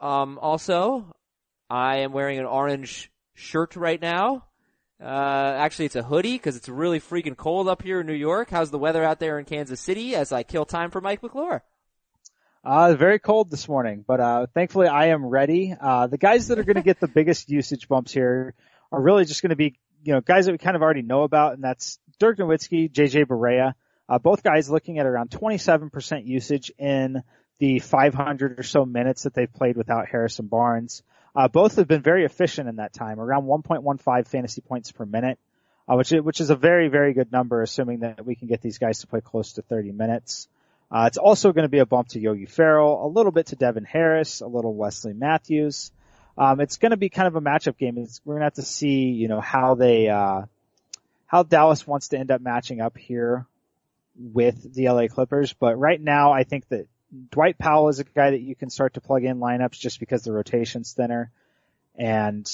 [0.00, 1.14] Um, also,
[1.68, 4.46] I am wearing an orange shirt right now.
[5.02, 8.50] Uh, actually, it's a hoodie because it's really freaking cold up here in New York.
[8.50, 10.14] How's the weather out there in Kansas City?
[10.14, 11.62] As I kill time for Mike McClure.
[12.62, 15.74] Uh, very cold this morning, but, uh, thankfully I am ready.
[15.80, 18.54] Uh, the guys that are going to get the biggest usage bumps here
[18.92, 21.22] are really just going to be, you know, guys that we kind of already know
[21.22, 23.72] about, and that's Dirk Nowitzki, JJ Barea.
[24.10, 27.22] Uh, both guys looking at around 27% usage in
[27.60, 31.02] the 500 or so minutes that they've played without Harrison Barnes.
[31.34, 35.38] Uh, both have been very efficient in that time, around 1.15 fantasy points per minute,
[35.88, 38.60] uh, which is, which is a very, very good number, assuming that we can get
[38.60, 40.48] these guys to play close to 30 minutes.
[40.90, 43.56] Uh, it's also going to be a bump to Yogi Ferrell, a little bit to
[43.56, 45.92] Devin Harris, a little Wesley Matthews.
[46.36, 47.98] Um, it's going to be kind of a matchup game.
[47.98, 50.42] It's, we're going to have to see, you know, how they, uh,
[51.26, 53.46] how Dallas wants to end up matching up here
[54.18, 55.52] with the LA Clippers.
[55.52, 56.88] But right now, I think that
[57.30, 60.22] Dwight Powell is a guy that you can start to plug in lineups just because
[60.22, 61.30] the rotation's thinner.
[61.94, 62.50] And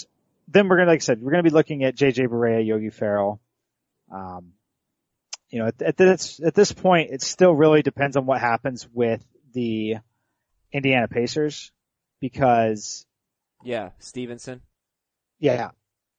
[0.48, 2.66] then we're going to, like I said, we're going to be looking at JJ Barea,
[2.66, 3.40] Yogi Ferrell.
[4.12, 4.52] Um,
[5.56, 8.86] you know, at, at this at this point, it still really depends on what happens
[8.92, 9.96] with the
[10.70, 11.72] Indiana Pacers
[12.20, 13.06] because
[13.64, 14.60] yeah, Stephenson.
[15.38, 15.70] Yeah,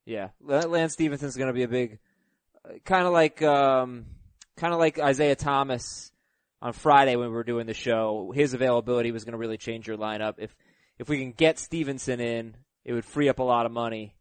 [0.06, 2.00] yeah, Lance Stephenson's going to be a big,
[2.84, 4.08] kind of like um,
[4.56, 6.12] kind of like Isaiah Thomas
[6.60, 8.32] on Friday when we were doing the show.
[8.34, 10.36] His availability was going to really change your lineup.
[10.40, 10.56] If
[10.98, 14.16] if we can get Stephenson in, it would free up a lot of money.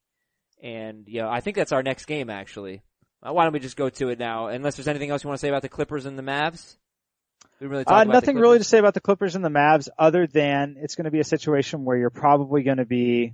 [0.62, 2.82] And you know, I think that's our next game actually.
[3.22, 4.48] Uh, why don't we just go to it now?
[4.48, 6.76] Unless there's anything else you want to say about the Clippers and the Mavs?
[7.60, 10.76] We Really uh, nothing really to say about the Clippers and the Mavs other than
[10.78, 13.32] it's going to be a situation where you're probably going to be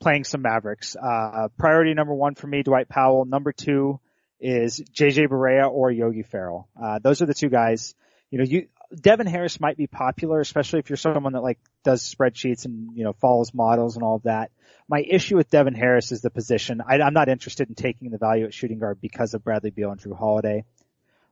[0.00, 0.96] playing some Mavericks.
[0.96, 3.24] Uh, priority number one for me, Dwight Powell.
[3.24, 4.00] Number two
[4.40, 6.68] is JJ Barea or Yogi Ferrell.
[6.80, 7.94] Uh, those are the two guys.
[8.30, 8.66] You know, you,
[9.00, 13.04] Devin Harris might be popular, especially if you're someone that like does spreadsheets and, you
[13.04, 14.50] know, follows models and all of that.
[14.88, 16.82] My issue with Devin Harris is the position.
[16.86, 19.90] I, am not interested in taking the value at shooting guard because of Bradley Beal
[19.90, 20.64] and Jrue Holiday.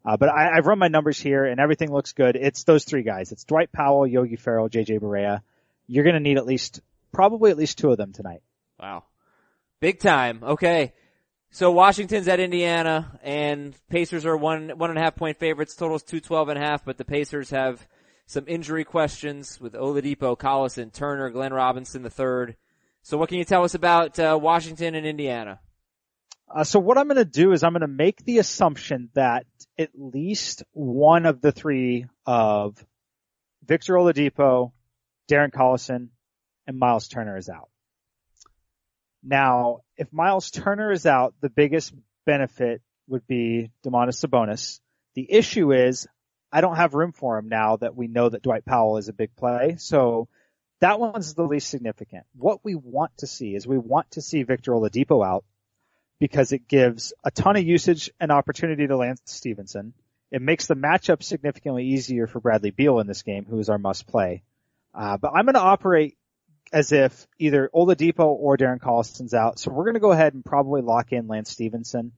[0.05, 2.37] Uh, but I, have run my numbers here and everything looks good.
[2.37, 3.33] It's those three guys.
[3.33, 5.43] It's Dwight Powell, Yogi Ferrell, JJ Barea.
[5.87, 6.81] You're going to need at least,
[7.13, 8.43] probably at least two of them tonight.
[8.79, 9.05] Wow.
[9.81, 10.41] Big time.
[10.43, 10.95] Okay.
[11.53, 15.75] So Washington's at Indiana and Pacers are one, one and a half point favorites.
[15.75, 17.87] Totals 212 and a half, but the Pacers have
[18.27, 22.57] some injury questions with Oladipo, Collison, Turner, Glenn Robinson the third.
[23.03, 25.59] So what can you tell us about uh, Washington and Indiana?
[26.49, 29.47] Uh, so what I'm going to do is I'm going to make the assumption that
[29.77, 32.77] at least one of the three of
[33.65, 34.71] Victor Oladipo,
[35.29, 36.09] Darren Collison,
[36.67, 37.70] and Miles Turner is out.
[39.23, 41.93] Now, if Miles Turner is out, the biggest
[42.25, 44.81] benefit would be Domantas Sabonis.
[45.15, 46.07] The issue is
[46.53, 49.13] I don't have room for him now that we know that Dwight Powell is a
[49.13, 49.77] big play.
[49.79, 50.29] So
[50.81, 52.25] that one's the least significant.
[52.35, 55.45] What we want to see is we want to see Victor Oladipo out
[56.19, 59.93] because it gives a ton of usage and opportunity to Lance Stephenson.
[60.31, 63.79] It makes the matchup significantly easier for Bradley Beal in this game, who is our
[63.79, 64.43] must play.
[64.95, 66.17] Uh, but I'm going to operate
[66.73, 69.59] as if either Oladipo or Darren Collison's out.
[69.59, 72.13] So we're going to go ahead and probably lock in Lance Stephenson.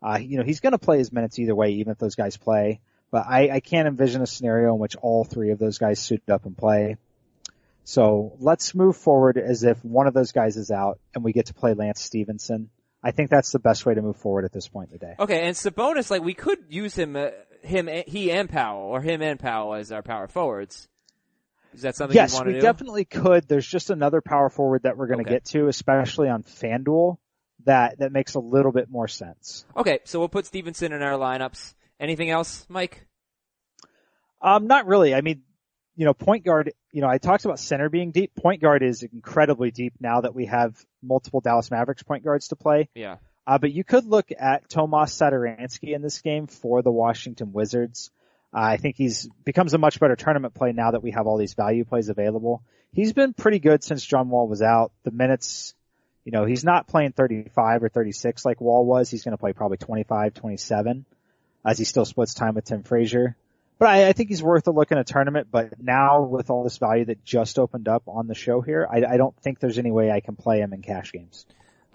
[0.00, 2.36] Uh, you know, he's going to play his minutes either way, even if those guys
[2.36, 2.80] play.
[3.10, 6.22] But I, I can't envision a scenario in which all three of those guys suit
[6.28, 6.96] up and play.
[7.84, 11.46] So let's move forward as if one of those guys is out and we get
[11.46, 12.68] to play Lance Stephenson.
[13.02, 15.14] I think that's the best way to move forward at this point in the day.
[15.18, 17.28] Okay, and Sabonis, like we could use him, uh,
[17.62, 20.88] him, he and Powell, or him and Powell as our power forwards.
[21.74, 22.60] Is that something yes, we do?
[22.60, 23.46] definitely could.
[23.46, 25.36] There's just another power forward that we're going to okay.
[25.36, 27.18] get to, especially on FanDuel,
[27.64, 29.64] that that makes a little bit more sense.
[29.76, 31.74] Okay, so we'll put Stephenson in our lineups.
[32.00, 33.06] Anything else, Mike?
[34.40, 35.14] Um, not really.
[35.14, 35.42] I mean,
[35.96, 36.72] you know, point guard.
[36.92, 38.34] You know, I talked about center being deep.
[38.34, 42.56] Point guard is incredibly deep now that we have multiple Dallas Mavericks point guards to
[42.56, 42.88] play.
[42.94, 43.16] Yeah.
[43.46, 48.10] Uh, but you could look at Tomas Satoransky in this game for the Washington Wizards.
[48.52, 51.54] I think he's becomes a much better tournament play now that we have all these
[51.54, 52.62] value plays available.
[52.92, 54.92] He's been pretty good since John Wall was out.
[55.04, 55.74] The minutes,
[56.24, 59.10] you know, he's not playing 35 or 36 like Wall was.
[59.10, 61.04] He's going to play probably 25, 27
[61.64, 63.36] as he still splits time with Tim Frazier.
[63.78, 65.48] But I, I think he's worth a look in a tournament.
[65.50, 69.04] But now with all this value that just opened up on the show here, I,
[69.04, 71.44] I don't think there's any way I can play him in cash games.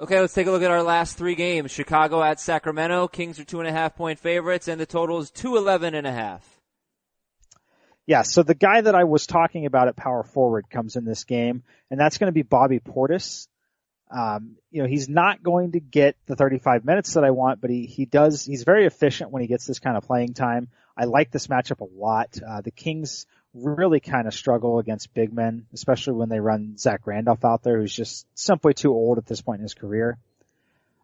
[0.04, 1.72] Okay, let's take a look at our last three games.
[1.72, 3.08] Chicago at Sacramento.
[3.08, 6.06] Kings are two and a half point favorites and the total is two eleven and
[6.06, 6.46] a half.
[8.06, 11.24] Yeah, so the guy that I was talking about at power forward comes in this
[11.24, 13.48] game and that's going to be Bobby Portis.
[14.12, 17.70] Um, you know, he's not going to get the 35 minutes that I want, but
[17.70, 20.68] he, he does, he's very efficient when he gets this kind of playing time.
[20.98, 22.38] I like this matchup a lot.
[22.46, 27.06] Uh, the Kings really kind of struggle against big men, especially when they run Zach
[27.06, 30.18] Randolph out there, who's just simply too old at this point in his career.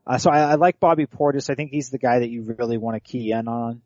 [0.05, 1.49] Uh, so I, I like Bobby Portis.
[1.49, 3.81] I think he's the guy that you really want to key in on.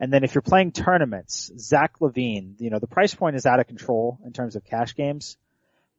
[0.00, 3.60] And then if you're playing tournaments, Zach LaVine, you know, the price point is out
[3.60, 5.36] of control in terms of cash games,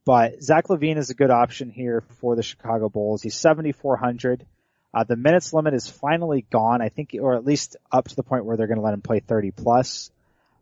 [0.05, 3.21] but Zach LaVine is a good option here for the Chicago Bulls.
[3.21, 4.45] He's 7,400.
[4.91, 8.23] Uh, the minutes limit is finally gone, I think, or at least up to the
[8.23, 10.09] point where they're going to let him play 30 plus.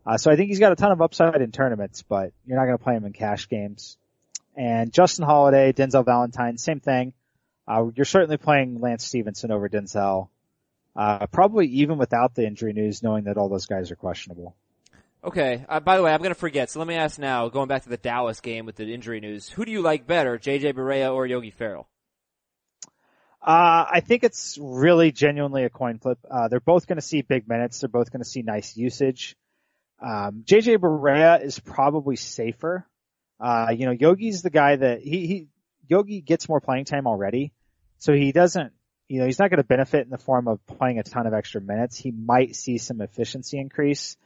[0.08, 2.64] Uh, so I think he's got a ton of upside in tournaments, but you're not
[2.64, 3.98] going to play him in cash games.
[4.56, 7.12] And Justin Holiday, Denzel Valentine, same thing.
[7.66, 10.30] Uh, you're certainly playing Lance Stephenson over Denzel.
[10.96, 14.56] Uh, probably even without the injury news, knowing that all those guys are questionable.
[15.22, 15.66] Okay.
[15.68, 16.70] Uh, by the way, I'm going to forget.
[16.70, 19.46] So let me ask now, going back to the Dallas game with the injury news,
[19.50, 21.86] who do you like better, JJ Barea or Yogi Ferrell?
[23.42, 26.18] Uh, I think it's really genuinely a coin flip.
[26.28, 27.80] Uh, they're both going to see big minutes.
[27.80, 29.36] They're both going to see nice usage.
[30.00, 32.86] Um, JJ Barea is probably safer.
[33.40, 35.46] Uh, you know, Yogi's the guy that he, he,
[35.88, 37.52] Yogi gets more playing time already.
[37.98, 38.72] So he doesn't,
[39.08, 41.34] you know, he's not going to benefit in the form of playing a ton of
[41.34, 41.96] extra minutes.
[41.96, 44.16] He might see some efficiency increase.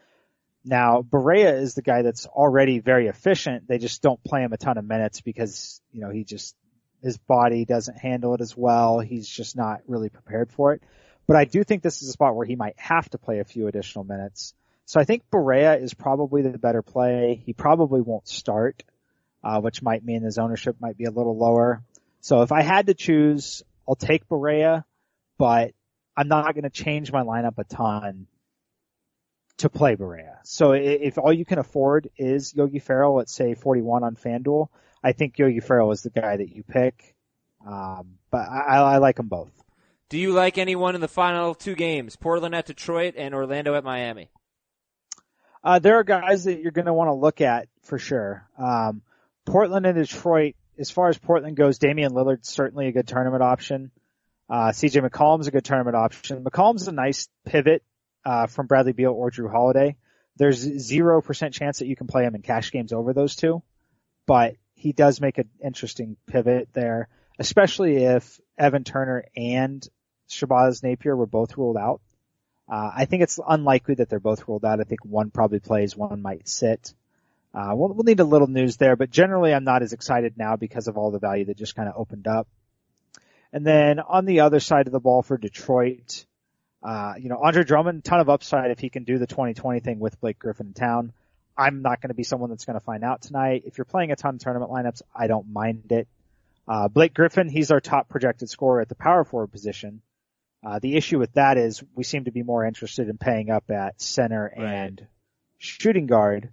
[0.64, 3.66] Now, Barea is the guy that's already very efficient.
[3.66, 6.54] They just don't play him a ton of minutes because, you know, he just
[7.02, 9.00] his body doesn't handle it as well.
[9.00, 10.82] He's just not really prepared for it.
[11.26, 13.44] But I do think this is a spot where he might have to play a
[13.44, 14.54] few additional minutes.
[14.92, 17.42] So I think Barea is probably the better play.
[17.46, 18.84] He probably won't start,
[19.42, 21.82] uh, which might mean his ownership might be a little lower.
[22.20, 24.84] So if I had to choose, I'll take Barea,
[25.38, 25.72] but
[26.14, 28.26] I'm not going to change my lineup a ton
[29.56, 30.36] to play Barea.
[30.44, 34.68] So if all you can afford is Yogi Ferrell at say 41 on FanDuel,
[35.02, 37.14] I think Yogi Ferrell is the guy that you pick.
[37.66, 39.52] Um, but I, I like them both.
[40.10, 42.14] Do you like anyone in the final two games?
[42.14, 44.28] Portland at Detroit and Orlando at Miami.
[45.64, 48.46] Uh, there are guys that you're going to want to look at for sure.
[48.58, 49.02] Um,
[49.46, 53.90] Portland and Detroit, as far as Portland goes, Damian Lillard's certainly a good tournament option.
[54.50, 56.44] Uh, CJ McCollum's a good tournament option.
[56.44, 57.82] McCollum's a nice pivot,
[58.24, 59.96] uh, from Bradley Beal or Jrue Holiday.
[60.36, 63.62] There's 0% chance that you can play him in cash games over those two,
[64.26, 69.86] but he does make an interesting pivot there, especially if Evan Turner and
[70.28, 72.00] Shabazz Napier were both ruled out.
[72.70, 74.80] Uh, I think it's unlikely that they're both ruled out.
[74.80, 76.94] I think one probably plays, one might sit.
[77.54, 80.56] Uh, we'll, we'll need a little news there, but generally I'm not as excited now
[80.56, 82.48] because of all the value that just kind of opened up.
[83.52, 86.24] And then on the other side of the ball for Detroit,
[86.82, 89.98] uh, you know, Andre Drummond, ton of upside if he can do the 2020 thing
[89.98, 91.12] with Blake Griffin in town.
[91.56, 93.64] I'm not going to be someone that's going to find out tonight.
[93.66, 96.08] If you're playing a ton of tournament lineups, I don't mind it.
[96.66, 100.00] Uh, Blake Griffin, he's our top projected scorer at the power forward position.
[100.64, 103.70] Uh, the issue with that is we seem to be more interested in paying up
[103.70, 105.06] at center and
[105.58, 106.50] shooting guard.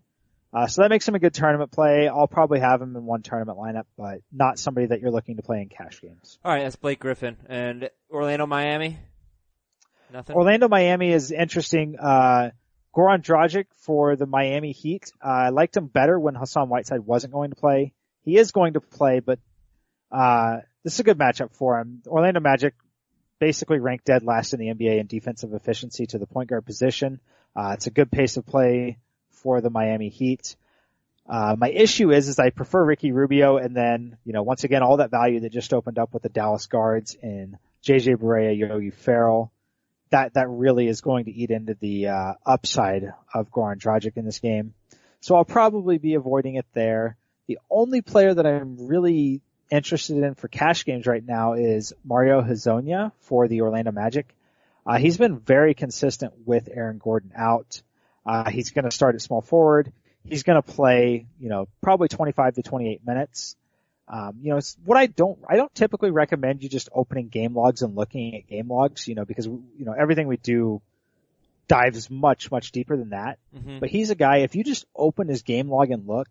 [0.51, 2.07] Uh, so that makes him a good tournament play.
[2.07, 5.43] I'll probably have him in one tournament lineup, but not somebody that you're looking to
[5.43, 6.39] play in cash games.
[6.43, 8.97] All right, that's Blake Griffin and Orlando, Miami.
[10.11, 10.35] Nothing.
[10.35, 11.97] Orlando, Miami is interesting.
[11.99, 12.49] Uh,
[12.95, 15.11] Goran Dragic for the Miami Heat.
[15.23, 17.93] Uh, I liked him better when Hassan Whiteside wasn't going to play.
[18.23, 19.37] He is going to play, but
[20.11, 22.01] uh, this is a good matchup for him.
[22.07, 22.73] Orlando Magic
[23.39, 27.19] basically ranked dead last in the NBA in defensive efficiency to the point guard position.
[27.55, 28.97] Uh, it's a good pace of play
[29.31, 30.55] for the Miami Heat.
[31.27, 34.81] Uh, my issue is, is I prefer Ricky Rubio and then, you know, once again,
[34.81, 38.89] all that value that just opened up with the Dallas guards in JJ Barea, Yogi
[38.89, 39.51] Ferrell.
[40.09, 44.25] That, that really is going to eat into the, uh, upside of Goran Dragic in
[44.25, 44.73] this game.
[45.21, 47.15] So I'll probably be avoiding it there.
[47.47, 52.41] The only player that I'm really interested in for cash games right now is Mario
[52.41, 54.35] Hezonja for the Orlando Magic.
[54.85, 57.81] Uh, he's been very consistent with Aaron Gordon out.
[58.25, 59.91] Uh, he's going to start at small forward.
[60.23, 63.55] He's going to play, you know, probably 25 to 28 minutes.
[64.07, 67.55] Um, you know, it's what I don't, I don't typically recommend you just opening game
[67.55, 70.81] logs and looking at game logs, you know, because, you know, everything we do
[71.67, 73.37] dives much, much deeper than that.
[73.55, 73.79] Mhm.
[73.79, 76.27] But he's a guy, if you just open his game log and look,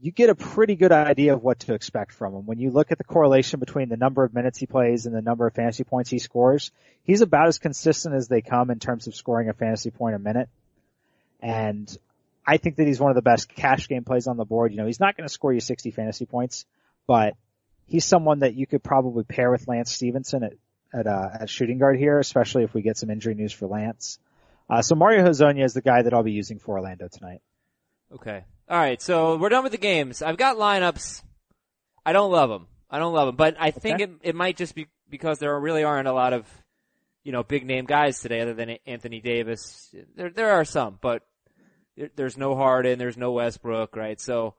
[0.00, 2.46] you get a pretty good idea of what to expect from him.
[2.46, 5.22] When you look at the correlation between the number of minutes he plays and the
[5.22, 6.70] number of fantasy points he scores,
[7.02, 10.18] he's about as consistent as they come in terms of scoring a fantasy point a
[10.18, 10.48] minute.
[11.40, 11.96] And
[12.46, 14.72] I think that he's one of the best cash game plays on the board.
[14.72, 16.66] You know, he's not going to score you 60 fantasy points,
[17.06, 17.34] but
[17.86, 20.52] he's someone that you could probably pair with Lance Stephenson at,
[20.92, 24.18] at, uh, at shooting guard here, especially if we get some injury news for Lance.
[24.68, 27.40] Uh, so Mario Hezonja is the guy that I'll be using for Orlando tonight.
[28.16, 28.44] Okay.
[28.68, 29.00] All right.
[29.00, 30.22] So we're done with the games.
[30.22, 31.22] I've got lineups.
[32.04, 32.66] I don't love them.
[32.90, 34.04] I don't love them, but I think Okay.
[34.04, 36.46] it, it might just be because there really aren't a lot of,
[37.24, 39.94] you know, big name guys today other than Anthony Davis.
[40.14, 41.22] There, there are some, but
[41.96, 44.20] there, there's no Harden, there's no Westbrook, right?
[44.20, 44.54] So,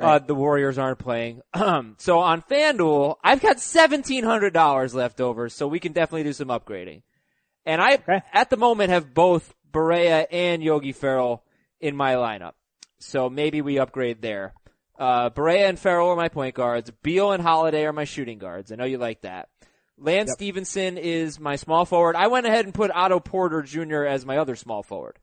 [0.00, 1.42] uh, the Warriors aren't playing.
[1.98, 7.02] so on FanDuel, I've got $1,700 left over, so we can definitely do some upgrading.
[7.66, 8.22] And I, Okay.
[8.32, 11.44] at the moment, have both Barea and Yogi Ferrell
[11.80, 12.52] in my lineup.
[13.02, 14.54] So maybe we upgrade there.
[14.98, 16.90] Uh, Barea and Ferrell are my point guards.
[17.02, 18.70] Beal and Holiday are my shooting guards.
[18.70, 19.48] I know you like that.
[19.98, 20.34] Lance Yep.
[20.36, 22.14] Stephenson is my small forward.
[22.16, 24.04] I went ahead and put Otto Porter Jr.
[24.04, 25.18] as my other small forward.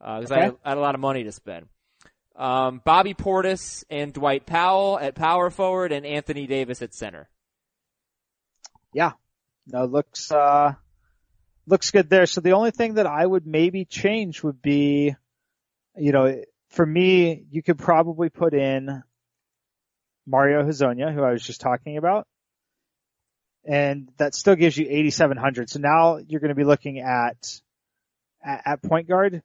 [0.00, 0.44] Uh, cause I, Okay.
[0.44, 1.66] had, I had a lot of money to spend.
[2.36, 7.28] Um, Bobby Portis and Dwight Powell at power forward and Anthony Davis at center.
[8.92, 9.12] Yeah.
[9.66, 10.74] No, looks, uh,
[11.66, 12.26] looks good there.
[12.26, 15.14] So the only thing that I would maybe change would be,
[15.96, 16.42] you know,
[16.74, 19.02] for me, you could probably put in
[20.26, 22.26] Mario Hezonja, who I was just talking about.
[23.64, 25.70] And that still gives you 8,700.
[25.70, 27.60] So now you're going to be looking at,
[28.44, 29.42] at, at point guard.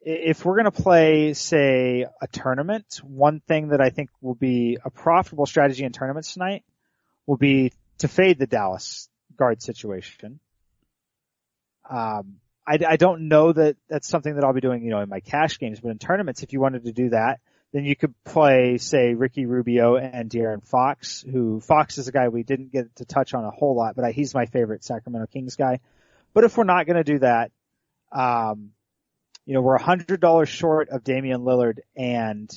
[0.00, 4.78] If we're going to play, say, a tournament, one thing that I think will be
[4.84, 6.64] a profitable strategy in tournaments tonight
[7.26, 10.40] will be to fade the Dallas guard situation.
[11.88, 15.08] Um, I, I don't know that that's something that I'll be doing, you know, in
[15.08, 17.40] my cash games, but in tournaments, if you wanted to do that,
[17.72, 22.28] then you could play, say, Ricky Rubio and De'Aaron Fox, who Fox is a guy
[22.28, 25.26] we didn't get to touch on a whole lot, but I, he's my favorite Sacramento
[25.32, 25.80] Kings guy.
[26.34, 27.50] But if we're not going to do that,
[28.12, 28.70] um,
[29.46, 32.50] you know, we're a hundred dollars short of Damian Lillard and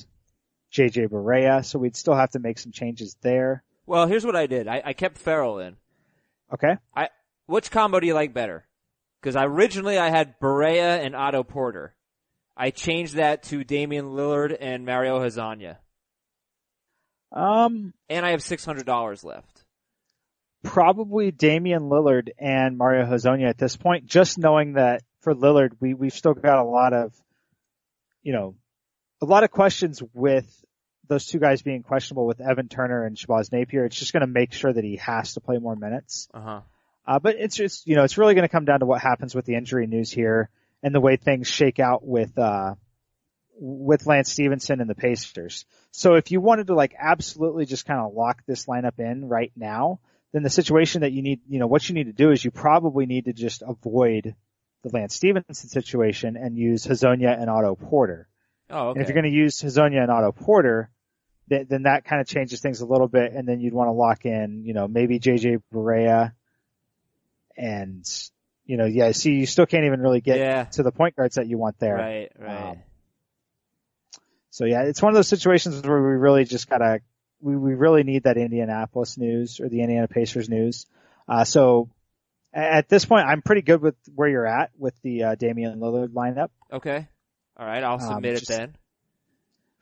[0.72, 3.64] JJ Barea, so we'd still have to make some changes there.
[3.86, 4.68] Well, here's what I did.
[4.68, 5.76] I, I kept Ferrell in.
[6.52, 6.76] Okay.
[6.94, 7.08] I
[7.46, 8.65] which combo do you like better?
[9.26, 11.96] Because originally I had Barea and Otto Porter.
[12.56, 15.78] I changed that to Damian Lillard and Mario Hezonja.
[17.32, 19.64] Um, And I have six hundred dollars left.
[20.62, 25.92] probably Damian Lillard and Mario Hezonja at this point, just knowing that for Lillard, we,
[25.92, 27.12] we've still got a lot of,
[28.22, 28.54] you know,
[29.20, 30.46] a lot of questions with
[31.08, 33.86] those two guys being questionable with Evan Turner and Shabazz Napier.
[33.86, 36.28] It's just going to make sure that he has to play more minutes.
[36.32, 36.60] Uh huh.
[37.06, 39.34] Uh, but it's just, you know, it's really going to come down to what happens
[39.34, 40.50] with the injury news here
[40.82, 42.74] and the way things shake out with, uh,
[43.58, 45.64] with Lance Stephenson and the Pacers.
[45.92, 49.52] So if you wanted to like absolutely just kind of lock this lineup in right
[49.56, 50.00] now,
[50.32, 52.50] then the situation that you need, you know, what you need to do is you
[52.50, 54.34] probably need to just avoid
[54.82, 58.28] the Lance Stephenson situation and use Hezonja and Otto Porter.
[58.68, 58.98] Oh, okay.
[58.98, 60.90] And if you're going to use Hezonja and Otto Porter,
[61.48, 63.32] then, then that kind of changes things a little bit.
[63.32, 66.32] And then you'd want to lock in, you know, maybe JJ Barea
[67.56, 68.04] and,
[68.64, 70.64] you know, yeah, see, you still can't even really get Yeah.
[70.64, 71.94] to the point guards that you want there.
[71.94, 72.70] Right, right.
[72.70, 72.82] Um,
[74.50, 77.00] So yeah, it's one of those situations where we really just gotta,
[77.40, 80.86] we, we really need that Indianapolis news or the Indiana Pacers news.
[81.28, 81.90] Uh, so
[82.54, 86.08] at this point, I'm pretty good with where you're at with the, uh, Damian Lillard
[86.14, 86.48] lineup.
[86.72, 87.06] okay.
[87.58, 87.82] All right.
[87.82, 88.76] I'll Um, submit it then.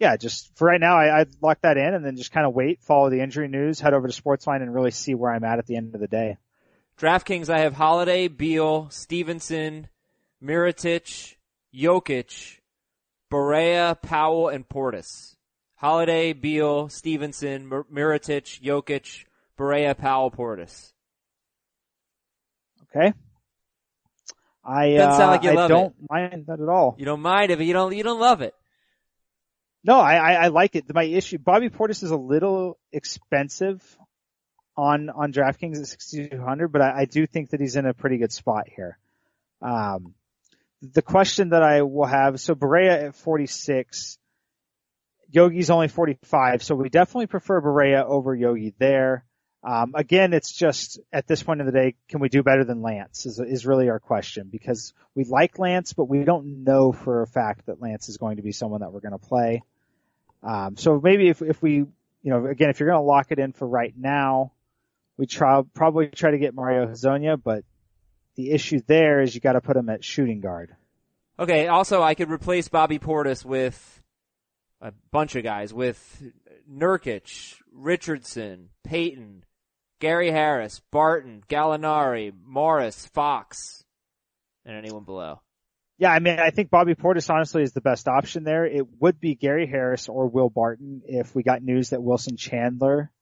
[0.01, 2.53] Yeah, just for right now, I, I'd lock that in and then just kind of
[2.55, 5.59] wait, follow the injury news, head over to Sportsline and really see where I'm at
[5.61, 6.37] at the end of the day.
[6.99, 9.89] DraftKings, I have Holiday, Beal, Stephenson,
[10.43, 11.35] Mirotic,
[11.75, 12.59] Jokic,
[13.33, 15.35] Barea, Powell, and Portis.
[15.75, 19.25] Holiday, Beal, Stephenson, Mir- Mirotic, Jokic,
[19.59, 20.93] Barea, Powell, Portis.
[22.85, 23.13] Okay.
[24.65, 26.95] I, Doesn't uh, sound like you I love don't mind that at all.
[26.97, 28.55] You don't mind it, but you don't you don't love it.
[29.83, 30.85] No, I, I, I like it.
[30.95, 33.83] My issue, Bobby Portis is a little expensive
[34.77, 38.19] on, on DraftKings at 6,200, but I, I do think that he's in a pretty
[38.19, 38.99] good spot here.
[39.63, 40.15] Um,
[40.93, 44.19] the question that I will have, so Barea at 46,
[45.31, 49.25] Yogi's only 45, so we definitely prefer Barea over Yogi there.
[49.63, 52.83] Um, again, it's just at this point of the day, can we do better than
[52.83, 57.23] Lance is, is really our question because we like Lance, but we don't know for
[57.23, 59.63] a fact that Lance is going to be someone that we're going to play.
[60.43, 61.89] Um, so maybe if, if we, you
[62.23, 64.53] know, again, if you're going to lock it in for right now,
[65.17, 67.65] we try, probably try to get Mario Hezonja, but
[68.37, 70.75] the issue there is you got to put him at shooting guard.
[71.39, 71.69] Okay.
[71.69, 74.03] Also, I could replace Bobby Portis with
[74.81, 76.23] a bunch of guys with
[76.71, 79.45] Nurkic, Richardson, Payton,
[80.01, 83.85] Gary Harris, Barton, Gallinari, Morris, Fox,
[84.65, 85.41] and anyone below.
[85.97, 88.67] Yeah, I mean, I think Bobby Portis honestly is the best option there.
[88.67, 93.13] It would be Gary Harris or Will Barton if we got news that Wilson Chandler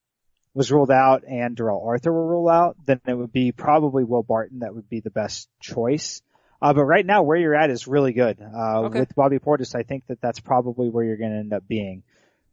[0.54, 4.22] was ruled out and Darrell Arthur were ruled out, then it would be probably Will
[4.22, 6.20] Barton that would be the best choice.
[6.60, 8.38] Uh, but right now where you're at is really good.
[8.40, 9.00] Uh, Okay.
[9.00, 12.02] with Bobby Portis, I think that that's probably where you're going to end up being.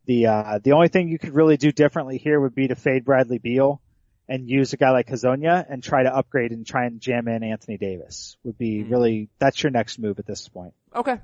[0.05, 3.05] The, uh, the only thing you could really do differently here would be to fade
[3.05, 3.81] Bradley Beal
[4.27, 7.43] and use a guy like Hezonja and try to upgrade and try and jam in
[7.43, 8.91] Anthony Davis would be Hmm.
[8.91, 10.73] really, that's your next move at this point.
[10.95, 11.17] Okay.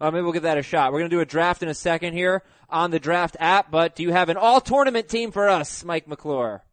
[0.00, 0.92] Uh, maybe we'll give that a shot.
[0.92, 3.94] We're going to do a draft in a second here on the draft app, but
[3.94, 6.64] do you have an all tournament team for us, Mike McClure?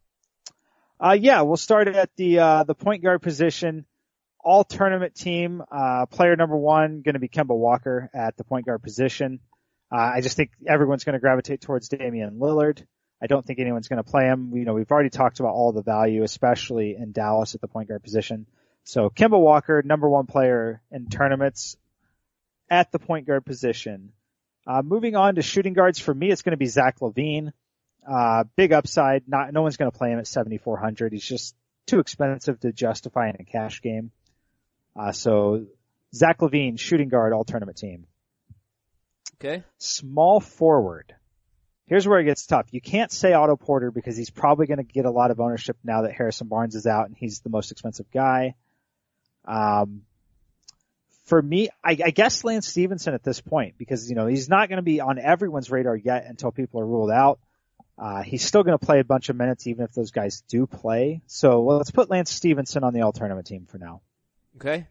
[1.00, 3.86] Uh, yeah, we'll start at the, uh, the point guard position.
[4.44, 8.66] All tournament team, uh, player number one going to be Kemba Walker at the point
[8.66, 9.38] guard position.
[9.90, 12.84] Uh, I just think everyone's going to gravitate towards Damian Lillard.
[13.22, 14.50] I don't think anyone's going to play him.
[14.54, 17.88] You know, we've already talked about all the value, especially in Dallas at the point
[17.88, 18.46] guard position.
[18.84, 21.76] So Kemba Walker, number one player in tournaments
[22.72, 24.12] at the point guard position.
[24.66, 27.52] Uh, moving on to shooting guards for me, it's going to be Zach LaVine.
[28.10, 29.28] Uh, big upside.
[29.28, 31.12] Not, no one's going to play him at 7,400.
[31.12, 31.54] He's just
[31.86, 34.10] too expensive to justify in a cash game.
[34.98, 35.66] Uh, so
[36.14, 38.06] Zach LaVine, shooting guard, all tournament team.
[39.34, 39.62] Okay.
[39.78, 41.14] Small forward.
[41.86, 42.68] Here's where it gets tough.
[42.70, 45.76] You can't say Otto Porter because he's probably going to get a lot of ownership
[45.84, 48.54] now that Harrison Barnes is out and he's the most expensive guy.
[49.44, 50.02] Um,
[51.32, 54.68] for me, I, I guess Lance Stephenson at this point because you know he's not
[54.68, 57.40] going to be on everyone's radar yet until people are ruled out.
[57.96, 60.66] Uh, he's still going to play a bunch of minutes even if those guys do
[60.66, 61.22] play.
[61.28, 64.02] So well, let's put Lance Stephenson on the all tournament team for now.
[64.56, 64.86] Okay.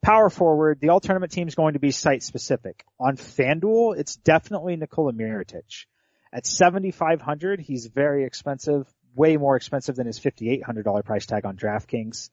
[0.00, 2.82] Power forward, the all tournament team is going to be site specific.
[2.98, 5.84] On FanDuel, it's definitely Nikola Mirotic.
[6.32, 12.30] At 7,500, he's very expensive, way more expensive than his $5,800 price tag on DraftKings.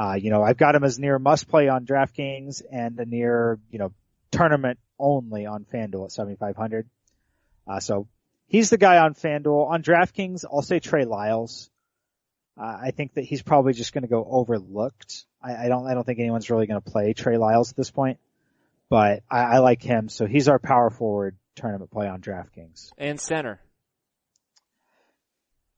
[0.00, 3.58] Uh, you know, I've got him as near must play on DraftKings and a near,
[3.70, 3.92] you know,
[4.30, 6.88] tournament only on FanDuel at 7,500.
[7.66, 8.08] Uh, so
[8.46, 9.68] he's the guy on FanDuel.
[9.68, 11.68] On DraftKings, I'll say Trey Lyles.
[12.58, 15.26] Uh, I think that he's probably just going to go overlooked.
[15.42, 17.90] I, I don't, I don't think anyone's really going to play Trey Lyles at this
[17.90, 18.20] point,
[18.88, 20.08] but I, I like him.
[20.08, 22.92] So he's our power forward tournament play on DraftKings.
[22.96, 23.60] And center.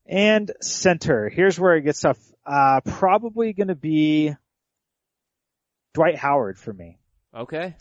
[0.07, 1.29] And center.
[1.29, 2.19] Here's where it gets tough.
[2.45, 4.35] Uh, probably going to be
[5.95, 6.99] Dwight Howard for me.
[7.35, 7.77] Okay.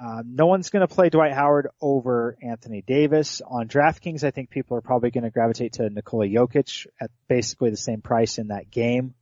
[0.00, 3.40] Um, no one's going to play Dwight Howard over Anthony Davis.
[3.46, 7.70] On DraftKings, I think people are probably going to gravitate to Nikola Jokic at basically
[7.70, 9.14] the same price in that game.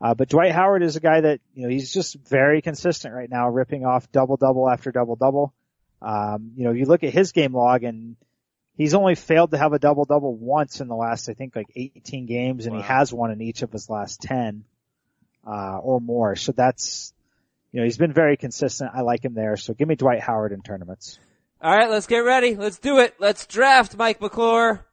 [0.00, 3.30] Uh, but Dwight Howard is a guy that, you know, he's just very consistent right
[3.30, 5.54] now, ripping off double double after double double.
[6.02, 8.16] Um, you know, you look at his game log and
[8.76, 11.66] he's only failed to have a double double once in the last, I think, like
[11.74, 12.82] 18 games, and Wow.
[12.82, 14.64] he has one in each of his last 10,
[15.46, 16.36] uh, or more.
[16.36, 17.12] So that's,
[17.72, 18.90] you know, he's been very consistent.
[18.94, 19.56] I like him there.
[19.56, 21.18] So give me Dwight Howard in tournaments.
[21.62, 22.54] All right, let's get ready.
[22.54, 23.14] Let's do it.
[23.18, 24.84] Let's draft Mike McClure.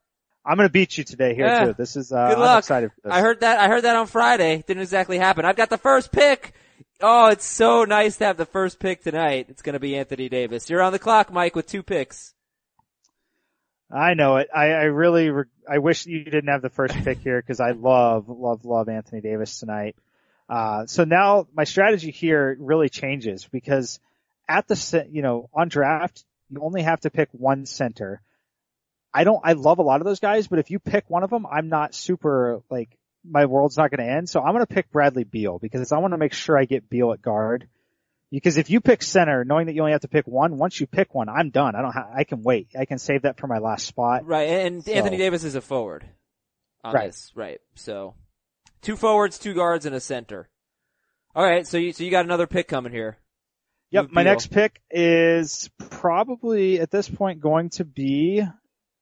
[0.46, 1.66] I'm going to beat you today here Yeah.
[1.68, 1.74] too.
[1.78, 2.60] This is, uh, Good I'm luck.
[2.60, 3.14] excited for this.
[3.14, 3.60] I heard that.
[3.60, 4.64] I heard that on Friday.
[4.68, 5.46] Didn't exactly happen.
[5.46, 6.54] I've got the first pick.
[7.02, 9.48] Oh, it's so nice to have the first pick tonight.
[9.50, 10.70] It's going to be Anthony Davis.
[10.70, 12.33] You're on the clock, Mike, with two picks.
[13.94, 14.50] I know it.
[14.54, 17.72] I, I really, re- I wish you didn't have the first pick here because I
[17.72, 19.96] love, love, love Anthony Davis tonight.
[20.50, 24.00] Uh, so now my strategy here really changes because
[24.50, 28.22] at the, you know, on draft, you only have to pick one center.
[29.14, 31.30] I don't, I love a lot of those guys, but if you pick one of
[31.30, 34.28] them, I'm not super, like, my world's not going to end.
[34.28, 36.90] So I'm going to pick Bradley Beal because I want to make sure I get
[36.90, 37.68] Beal at guard.
[38.34, 40.88] Because if you pick center, knowing that you only have to pick one, once you
[40.88, 41.76] pick one, I'm done.
[41.76, 42.70] I don't ha- I can wait.
[42.78, 44.26] I can save that for my last spot.
[44.26, 46.04] Right, and So- Anthony Davis is a forward.
[46.84, 47.10] On Right.
[47.10, 47.32] This.
[47.36, 47.62] Right.
[47.76, 48.16] So,
[48.82, 50.50] two forwards, two guards, and a center.
[51.36, 51.66] All right.
[51.68, 53.18] So you so you got another pick coming here.
[53.92, 54.08] Yep.
[54.12, 58.44] My next pick is probably at this point going to be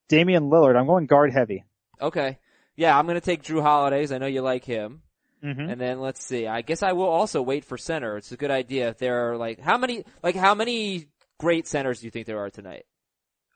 [0.09, 0.75] Damian Lillard.
[0.77, 1.63] I'm going guard heavy.
[2.01, 2.37] Okay.
[2.75, 4.11] Yeah, I'm gonna take Jrue Holidays.
[4.11, 5.03] I know you like him.
[5.43, 5.69] Mm-hmm.
[5.71, 6.47] And then let's see.
[6.47, 8.17] I guess I will also wait for center.
[8.17, 8.89] It's a good idea.
[8.89, 11.07] If there are like how many like how many
[11.39, 12.85] great centers do you think there are tonight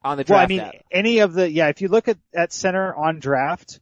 [0.04, 0.38] on the draft?
[0.38, 0.86] Well, I mean, app?
[0.92, 3.80] any of the, yeah, if you look at, at center on draft,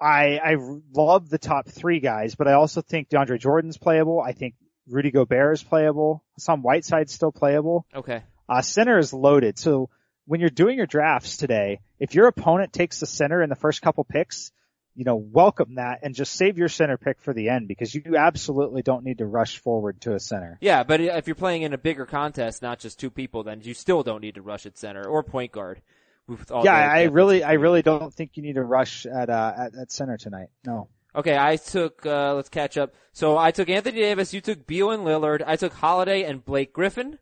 [0.00, 0.56] I, I
[0.94, 4.20] love the top three guys, but I also think DeAndre Jordan's playable.
[4.20, 4.54] I think
[4.88, 6.24] Rudy Gobert is playable.
[6.38, 7.86] Some Whiteside's still playable.
[7.94, 8.22] Okay.
[8.48, 9.58] Uh, center is loaded.
[9.58, 9.90] So
[10.26, 13.82] when you're doing your drafts today, if your opponent takes the center in the first
[13.82, 14.50] couple picks,
[14.94, 18.16] you know, welcome that and just save your center pick for the end because you
[18.16, 20.58] absolutely don't need to rush forward to a center.
[20.60, 23.74] Yeah, but if you're playing in a bigger contest, not just two people, then you
[23.74, 25.80] still don't need to rush at center or point guard.
[26.28, 29.52] With all yeah, I really, I really don't think you need to rush at, uh,
[29.56, 30.48] at, at center tonight.
[30.64, 30.88] No.
[31.14, 32.94] Okay, I took, uh, let's catch up.
[33.12, 36.72] So I took Anthony Davis, you took Beal and Lillard, I took Holiday and Blake
[36.72, 37.18] Griffin,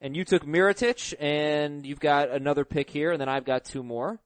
[0.00, 3.82] and you took Mirotic, and you've got another pick here, and then I've got two
[3.82, 4.18] more.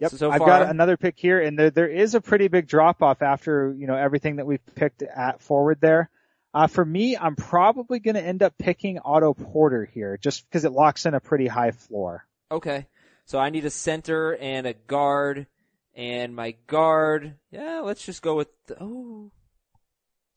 [0.00, 0.10] Yep.
[0.12, 3.02] So, so I've got another pick here and there, there is a pretty big drop
[3.02, 6.08] off after, you know, everything that we've picked at forward there.
[6.54, 10.64] Uh, for me, I'm probably going to end up picking Otto Porter here just because
[10.64, 12.26] it locks in a pretty high floor.
[12.50, 12.86] Okay.
[13.26, 15.46] So I need a center and a guard,
[15.94, 19.30] and my guard, yeah, let's just go with, the, oh,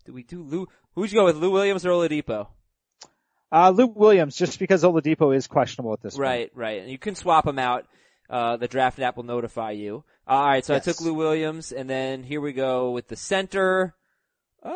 [0.04, 2.48] do we do Lou, who'd you go with, Lou Williams or Oladipo?
[3.50, 6.22] Uh, Lou Williams, just because Oladipo is questionable at this point.
[6.22, 6.82] Right, right.
[6.82, 7.86] And you can swap them out.
[8.32, 10.06] Uh, the draft app will notify you.
[10.26, 10.88] All right, so Yes.
[10.88, 13.94] I took Lou Williams, and then here we go with the center.
[14.64, 14.74] Uh,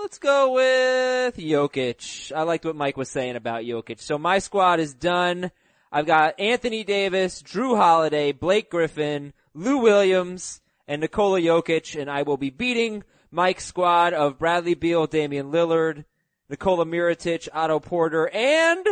[0.00, 2.32] let's go with Jokic.
[2.34, 4.00] I liked what Mike was saying about Jokic.
[4.00, 5.50] So my squad is done.
[5.90, 12.22] I've got Anthony Davis, Jrue Holiday, Blake Griffin, Lou Williams, and Nikola Jokic, and I
[12.22, 16.06] will be beating Mike's squad of Bradley Beal, Damian Lillard,
[16.48, 18.86] Nikola Mirotic, Otto Porter, and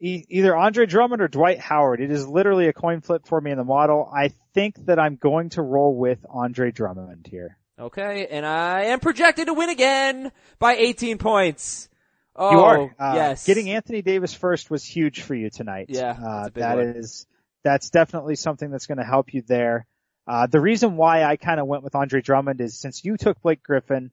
[0.00, 2.00] E- either Andre Drummond or Dwight Howard.
[2.00, 4.10] It is literally a coin flip for me in the model.
[4.14, 7.56] I think that I'm going to roll with Andre Drummond here.
[7.78, 11.88] Okay, and I am projected to win again by 18 points.
[12.34, 12.94] Oh, you are.
[12.98, 13.46] Uh, yes.
[13.46, 15.86] Getting Anthony Davis first was huge for you tonight.
[15.88, 17.26] Yeah, Uh, that's that is-
[17.64, 19.86] that's definitely something that's going to help you there.
[20.26, 23.40] Uh, the reason why I kind of went with Andre Drummond is since you took
[23.42, 24.10] Blake Griffin,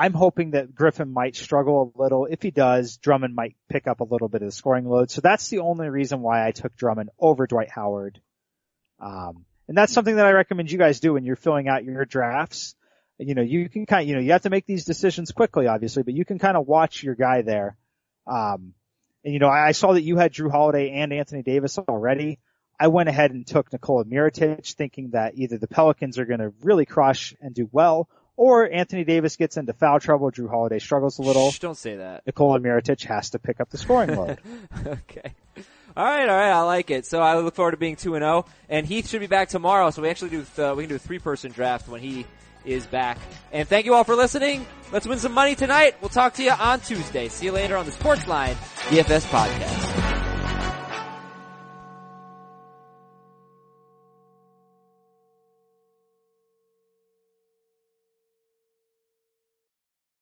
[0.00, 2.24] I'm hoping that Griffin might struggle a little.
[2.24, 5.10] If he does, Drummond might pick up a little bit of the scoring load.
[5.10, 8.18] So that's the only reason why I took Drummond over Dwight Howard.
[8.98, 12.06] Um, and that's something that I recommend you guys do when you're filling out your
[12.06, 12.74] drafts.
[13.18, 15.66] You know, you can kind of, you know, you have to make these decisions quickly,
[15.66, 17.76] obviously, but you can kind of watch your guy there.
[18.26, 18.72] Um,
[19.22, 22.38] and you know, I, I saw that you had Jrue Holiday and Anthony Davis already.
[22.80, 26.54] I went ahead and took Nikola Mirotic thinking that either the Pelicans are going to
[26.62, 28.08] really crush and do well
[28.40, 31.50] or Anthony Davis gets into foul trouble, Jrue Holiday struggles a little.
[31.50, 32.24] Shh, don't say that.
[32.24, 34.38] Nikola Mirotic has to pick up the scoring load.
[34.86, 35.34] okay.
[35.94, 37.04] All right, all right, I like it.
[37.04, 38.46] So I look forward to being two and zero.
[38.70, 40.98] And Heath should be back tomorrow, so we actually do uh, we can do a
[40.98, 42.24] three person draft when he
[42.64, 43.18] is back.
[43.52, 44.64] And thank you all for listening.
[44.90, 45.96] Let's win some money tonight.
[46.00, 47.28] We'll talk to you on Tuesday.
[47.28, 48.54] See you later on the Sportsline
[48.88, 50.09] DFS podcast.